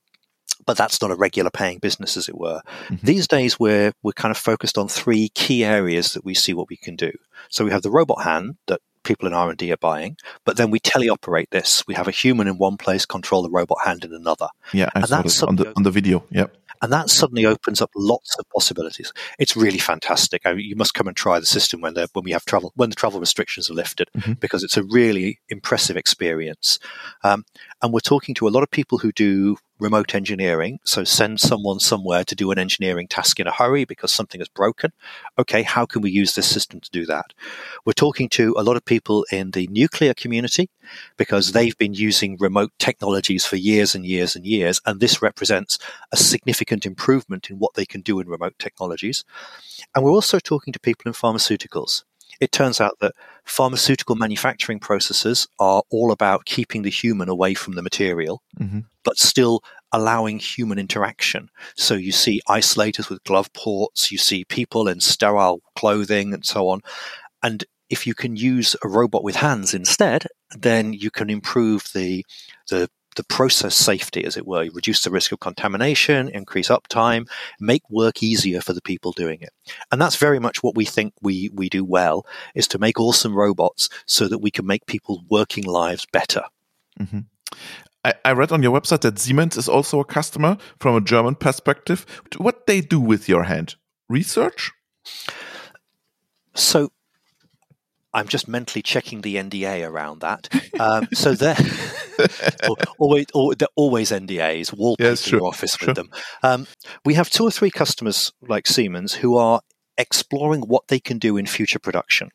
but 0.67 0.77
that's 0.77 1.01
not 1.01 1.11
a 1.11 1.17
regular 1.17 1.51
paying 1.51 1.79
business, 1.79 2.19
as 2.19 2.29
it 2.29 2.37
were. 2.37 2.61
Mm-hmm. 2.89 3.07
These 3.07 3.27
days, 3.27 3.59
we're 3.59 3.95
we're 4.03 4.13
kind 4.13 4.31
of 4.31 4.37
focused 4.37 4.77
on 4.77 4.87
three 4.87 5.31
key 5.31 5.65
areas 5.65 6.13
that 6.13 6.27
we 6.27 6.35
see 6.35 6.53
what 6.53 6.69
we 6.69 6.77
can 6.77 6.95
do. 6.95 7.13
So 7.49 7.65
we 7.65 7.71
have 7.71 7.81
the 7.81 7.91
robot 7.91 8.23
hand 8.23 8.57
that 8.67 8.83
people 9.05 9.27
in 9.27 9.35
R&D 9.35 9.73
are 9.73 9.77
buying, 9.77 10.17
but 10.45 10.57
then 10.57 10.71
we 10.71 10.81
teleoperate 10.81 11.51
this. 11.51 11.85
We 11.87 11.95
have 11.95 12.09
a 12.09 12.13
human 12.13 12.49
in 12.49 12.59
one 12.59 12.77
place 12.77 13.07
control 13.07 13.43
the 13.43 13.51
robot 13.51 13.79
hand 13.85 14.05
in 14.05 14.13
another. 14.13 14.49
Yeah, 14.73 14.91
I 14.95 15.01
and 15.01 15.31
saw 15.31 15.47
on 15.47 15.57
the, 15.57 15.73
on 15.77 15.83
the 15.83 15.91
video. 15.91 16.25
Yep. 16.31 16.57
And 16.83 16.93
that 16.93 17.11
suddenly 17.11 17.45
opens 17.45 17.83
up 17.83 17.91
lots 17.95 18.39
of 18.39 18.49
possibilities. 18.49 19.13
It's 19.39 19.55
really 19.55 19.79
fantastic. 19.79 20.43
I 20.47 20.55
mean, 20.55 20.65
you 20.65 20.77
must 20.77 20.95
come 20.95 21.09
and 21.09 21.17
try 21.17 21.39
the 21.39 21.45
system 21.47 21.83
when 21.83 21.95
when 21.95 22.25
we 22.25 22.31
have 22.31 22.47
travel 22.47 22.73
when 22.75 22.89
the 22.89 22.97
travel 22.97 23.21
restrictions 23.21 23.71
are 23.71 23.75
lifted 23.75 24.09
mm-hmm. 24.17 24.33
because 24.35 24.63
it's 24.63 24.79
a 24.79 24.85
really 24.85 25.41
impressive 25.51 25.99
experience. 25.99 26.79
Um, 27.23 27.45
and 27.83 27.93
we're 27.93 28.01
talking 28.01 28.35
to 28.37 28.49
a 28.49 28.51
lot 28.51 28.63
of 28.63 28.71
people 28.71 28.97
who 28.97 29.13
do 29.13 29.59
remote 29.81 30.15
engineering. 30.15 30.81
So 30.85 31.05
send 31.05 31.41
someone 31.41 31.81
somewhere 31.81 32.25
to 32.25 32.35
do 32.35 32.51
an 32.51 32.59
engineering 32.59 33.09
task 33.09 33.41
in 33.41 33.47
a 33.47 33.53
hurry 33.53 33.85
because 33.85 34.13
something 34.13 34.41
is 34.41 34.49
broken. 34.49 34.93
Okay, 35.39 35.63
how 35.63 35.87
can 35.87 36.03
we 36.03 36.11
use 36.11 36.35
this 36.35 36.49
system 36.49 36.81
to 36.81 36.91
do 36.91 37.07
that? 37.07 37.33
We're 37.85 37.93
talking 37.93 38.29
to 38.31 38.55
a 38.59 38.63
lot 38.63 38.77
of 38.77 38.85
people 38.85 39.27
in 39.33 39.53
the 39.53 39.67
nuclear 39.69 40.15
community 40.15 40.71
because 41.17 41.53
they've 41.53 41.77
been 41.79 41.95
using 41.95 42.37
remote 42.39 42.73
technologies 42.79 43.45
for 43.45 43.57
years 43.57 43.95
and 43.95 44.05
years 44.05 44.37
and 44.37 44.47
years. 44.47 44.81
And 44.87 45.01
this 45.01 45.23
represents 45.23 45.79
a 46.13 46.17
significant 46.17 46.87
improvement 46.87 47.51
in 47.51 47.59
what 47.59 47.75
they 47.75 47.87
can 47.87 48.01
do 48.01 48.21
in 48.21 48.29
remote 48.29 48.59
technologies. 48.59 49.25
And 49.95 50.05
we're 50.05 50.13
also 50.13 50.39
talking 50.39 50.73
to 50.73 50.81
people 50.81 51.09
in 51.09 51.15
pharmaceuticals 51.15 52.05
it 52.41 52.53
turns 52.53 52.81
out 52.81 52.99
that 53.01 53.15
pharmaceutical 53.51 54.15
manufacturing 54.15 54.79
processes 54.79 55.49
are 55.59 55.83
all 55.91 56.13
about 56.13 56.45
keeping 56.45 56.83
the 56.83 56.91
human 56.91 57.29
away 57.29 57.53
from 57.53 57.75
the 57.75 57.83
material, 57.83 58.43
mm-hmm. 58.59 58.81
but 59.03 59.19
still 59.19 59.61
allowing 59.91 60.39
human 60.39 60.79
interaction. 60.79 61.49
So 61.77 61.95
you 61.95 62.13
see 62.13 62.41
isolators 62.49 63.11
with 63.11 63.25
glove 63.25 63.53
ports, 63.53 64.13
you 64.13 64.19
see 64.19 64.45
people 64.45 64.87
in 64.87 65.01
sterile 65.01 65.61
clothing, 65.75 66.33
and 66.33 66.47
so 66.47 66.69
on. 66.69 66.81
And 67.43 67.65
if 67.89 68.07
you 68.07 68.15
can 68.15 68.37
use 68.37 68.77
a 68.85 68.89
robot 68.89 69.25
with 69.25 69.35
hands 69.35 69.75
instead, 69.75 70.27
then 70.57 70.93
you 70.93 71.11
can 71.11 71.29
improve 71.29 71.89
the 71.93 72.25
the 72.69 72.89
the 73.17 73.25
process 73.25 73.75
safety, 73.75 74.25
as 74.25 74.37
it 74.37 74.47
were, 74.47 74.69
reduce 74.73 75.03
the 75.03 75.11
risk 75.11 75.33
of 75.33 75.41
contamination, 75.41 76.29
increase 76.29 76.69
uptime, 76.69 77.29
make 77.59 77.83
work 77.91 78.23
easier 78.23 78.61
for 78.61 78.73
the 78.73 78.81
people 78.81 79.13
doing 79.13 79.41
it. 79.41 79.51
And 79.91 80.01
that's 80.01 80.17
very 80.17 80.39
much 80.39 80.63
what 80.63 80.75
we 80.75 80.85
think 80.85 81.15
we, 81.21 81.51
we 81.53 81.69
do 81.69 81.85
well, 81.85 82.25
is 82.55 82.69
to 82.69 82.79
make 82.79 83.01
awesome 83.01 83.35
robots 83.35 83.89
so 84.07 84.29
that 84.29 84.39
we 84.39 84.51
can 84.51 84.67
make 84.67 84.87
people's 84.87 85.23
working 85.29 85.65
lives 85.65 86.07
better. 86.13 86.45
Mm-hmm. 86.99 87.21
I, 88.05 88.15
I 88.25 88.33
read 88.33 88.53
on 88.53 88.63
your 88.63 88.79
website 88.79 89.01
that 89.01 89.19
Siemens 89.19 89.57
is 89.57 89.69
also 89.69 90.01
a 90.01 90.05
customer 90.05 90.57
from 90.79 90.97
a 90.97 91.01
German 91.01 91.35
perspective. 91.35 92.07
What 92.39 92.67
they 92.67 92.81
do 92.81 93.01
with 93.01 93.29
your 93.29 93.45
hand? 93.45 93.75
Research? 94.09 94.73
So 96.55 96.93
I'm 98.13 98.29
just 98.29 98.49
mentally 98.49 98.83
checking 98.83 99.21
the 99.21 99.37
NDA 99.37 99.89
around 99.89 100.21
that. 100.21 100.49
Um, 100.79 101.09
so 101.13 101.35
they're 101.35 101.57
always, 102.99 103.27
they're 103.59 103.69
always 103.77 104.11
NDAs, 104.11 104.77
wallpaper 104.77 105.17
sure, 105.17 105.39
your 105.39 105.49
office 105.49 105.81
with 105.81 105.95
them. 105.97 106.11
Um, 106.43 106.67
we 107.05 107.15
have 107.15 107.31
two 107.31 107.45
or 107.45 107.51
three 107.51 107.71
customers 107.71 108.33
like 108.43 108.67
Siemens 108.67 109.15
who 109.15 109.37
are 109.37 109.61
exploring 109.97 110.63
what 110.63 110.89
they 110.89 110.99
can 110.99 111.19
do 111.19 111.37
in 111.37 111.47
future 111.47 111.79
production. 111.79 112.31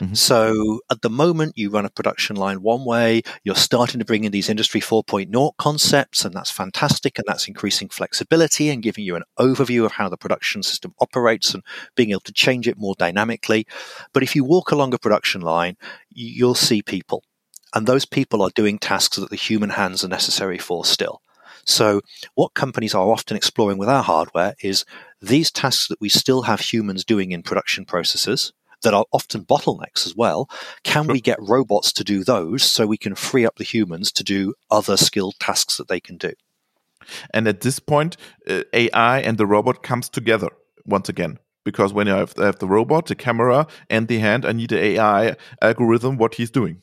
Mm-hmm. 0.00 0.14
So 0.14 0.80
at 0.90 1.02
the 1.02 1.10
moment, 1.10 1.58
you 1.58 1.70
run 1.70 1.84
a 1.84 1.90
production 1.90 2.36
line 2.36 2.62
one 2.62 2.84
way, 2.84 3.22
you're 3.42 3.54
starting 3.54 3.98
to 3.98 4.04
bring 4.04 4.24
in 4.24 4.32
these 4.32 4.48
Industry 4.48 4.80
4.0 4.80 5.52
concepts, 5.58 6.24
and 6.24 6.34
that's 6.34 6.50
fantastic. 6.50 7.18
And 7.18 7.24
that's 7.26 7.48
increasing 7.48 7.88
flexibility 7.88 8.70
and 8.70 8.82
giving 8.82 9.04
you 9.04 9.16
an 9.16 9.24
overview 9.38 9.84
of 9.84 9.92
how 9.92 10.08
the 10.08 10.16
production 10.16 10.62
system 10.62 10.94
operates 11.00 11.54
and 11.54 11.62
being 11.96 12.10
able 12.10 12.20
to 12.20 12.32
change 12.32 12.68
it 12.68 12.78
more 12.78 12.94
dynamically. 12.98 13.66
But 14.12 14.22
if 14.22 14.36
you 14.36 14.44
walk 14.44 14.70
along 14.70 14.94
a 14.94 14.98
production 14.98 15.40
line, 15.40 15.76
you'll 16.10 16.54
see 16.54 16.82
people. 16.82 17.22
And 17.74 17.86
those 17.86 18.04
people 18.04 18.42
are 18.42 18.50
doing 18.54 18.78
tasks 18.78 19.16
that 19.16 19.30
the 19.30 19.36
human 19.36 19.70
hands 19.70 20.04
are 20.04 20.08
necessary 20.08 20.58
for 20.58 20.84
still. 20.84 21.20
So, 21.64 22.00
what 22.34 22.54
companies 22.54 22.94
are 22.94 23.10
often 23.10 23.36
exploring 23.36 23.76
with 23.76 23.90
our 23.90 24.02
hardware 24.02 24.54
is 24.62 24.86
these 25.20 25.50
tasks 25.50 25.88
that 25.88 26.00
we 26.00 26.08
still 26.08 26.42
have 26.42 26.60
humans 26.60 27.04
doing 27.04 27.30
in 27.32 27.42
production 27.42 27.84
processes 27.84 28.54
that 28.82 28.94
are 28.94 29.06
often 29.12 29.44
bottlenecks 29.44 30.06
as 30.06 30.14
well. 30.14 30.48
Can 30.84 31.04
sure. 31.04 31.12
we 31.12 31.20
get 31.20 31.38
robots 31.40 31.92
to 31.92 32.04
do 32.04 32.24
those 32.24 32.62
so 32.62 32.86
we 32.86 32.98
can 32.98 33.14
free 33.14 33.46
up 33.46 33.56
the 33.56 33.64
humans 33.64 34.12
to 34.12 34.24
do 34.24 34.54
other 34.70 34.96
skilled 34.96 35.34
tasks 35.40 35.76
that 35.76 35.88
they 35.88 36.00
can 36.00 36.16
do? 36.16 36.32
And 37.32 37.48
at 37.48 37.60
this 37.60 37.78
point, 37.78 38.16
uh, 38.48 38.62
AI 38.72 39.20
and 39.20 39.38
the 39.38 39.46
robot 39.46 39.82
comes 39.82 40.08
together 40.08 40.50
once 40.84 41.08
again. 41.08 41.38
Because 41.64 41.92
when 41.92 42.08
I 42.08 42.18
have, 42.18 42.34
I 42.38 42.46
have 42.46 42.58
the 42.58 42.68
robot, 42.68 43.06
the 43.06 43.14
camera, 43.14 43.66
and 43.90 44.08
the 44.08 44.18
hand, 44.18 44.46
I 44.46 44.52
need 44.52 44.70
the 44.70 44.78
AI 44.78 45.36
algorithm 45.60 46.16
what 46.16 46.36
he's 46.36 46.50
doing. 46.50 46.82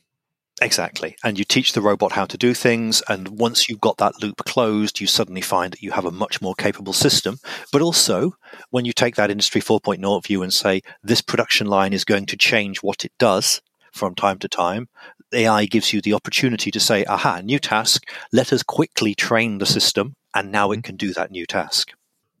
Exactly. 0.62 1.16
And 1.22 1.38
you 1.38 1.44
teach 1.44 1.74
the 1.74 1.82
robot 1.82 2.12
how 2.12 2.24
to 2.24 2.38
do 2.38 2.54
things. 2.54 3.02
And 3.08 3.28
once 3.38 3.68
you've 3.68 3.80
got 3.80 3.98
that 3.98 4.22
loop 4.22 4.38
closed, 4.46 5.00
you 5.00 5.06
suddenly 5.06 5.42
find 5.42 5.72
that 5.72 5.82
you 5.82 5.90
have 5.90 6.06
a 6.06 6.10
much 6.10 6.40
more 6.40 6.54
capable 6.54 6.94
system. 6.94 7.38
But 7.72 7.82
also, 7.82 8.36
when 8.70 8.86
you 8.86 8.94
take 8.94 9.16
that 9.16 9.30
Industry 9.30 9.60
4.0 9.60 10.24
view 10.24 10.42
and 10.42 10.52
say, 10.52 10.80
this 11.02 11.20
production 11.20 11.66
line 11.66 11.92
is 11.92 12.04
going 12.04 12.24
to 12.26 12.38
change 12.38 12.78
what 12.78 13.04
it 13.04 13.12
does 13.18 13.60
from 13.92 14.14
time 14.14 14.38
to 14.38 14.48
time, 14.48 14.88
AI 15.34 15.66
gives 15.66 15.92
you 15.92 16.00
the 16.00 16.14
opportunity 16.14 16.70
to 16.70 16.80
say, 16.80 17.04
aha, 17.04 17.40
new 17.42 17.58
task. 17.58 18.04
Let 18.32 18.52
us 18.52 18.62
quickly 18.62 19.14
train 19.14 19.58
the 19.58 19.66
system. 19.66 20.14
And 20.34 20.50
now 20.50 20.70
it 20.70 20.76
mm-hmm. 20.76 20.82
can 20.82 20.96
do 20.96 21.12
that 21.12 21.30
new 21.30 21.44
task. 21.44 21.92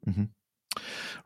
Mm-hmm. 0.08 0.24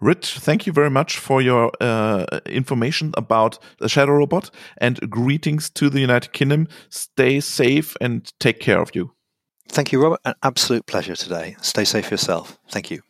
Rich, 0.01 0.39
thank 0.39 0.67
you 0.67 0.73
very 0.73 0.91
much 0.91 1.19
for 1.19 1.43
your 1.43 1.71
uh, 1.81 2.25
information 2.47 3.13
about 3.17 3.59
the 3.79 3.89
Shadow 3.89 4.13
Robot 4.13 4.51
and 4.79 4.99
greetings 5.11 5.69
to 5.71 5.91
the 5.91 6.01
United 6.01 6.33
Kingdom. 6.33 6.69
Stay 6.89 7.41
safe 7.41 7.97
and 8.01 8.33
take 8.41 8.61
care 8.61 8.81
of 8.81 8.95
you. 8.95 9.13
Thank 9.69 9.93
you, 9.93 10.03
Robert. 10.03 10.21
An 10.25 10.35
absolute 10.43 10.87
pleasure 10.87 11.17
today. 11.17 11.57
Stay 11.61 11.85
safe 11.85 12.11
yourself. 12.11 12.59
Thank 12.71 12.91
you. 12.91 13.03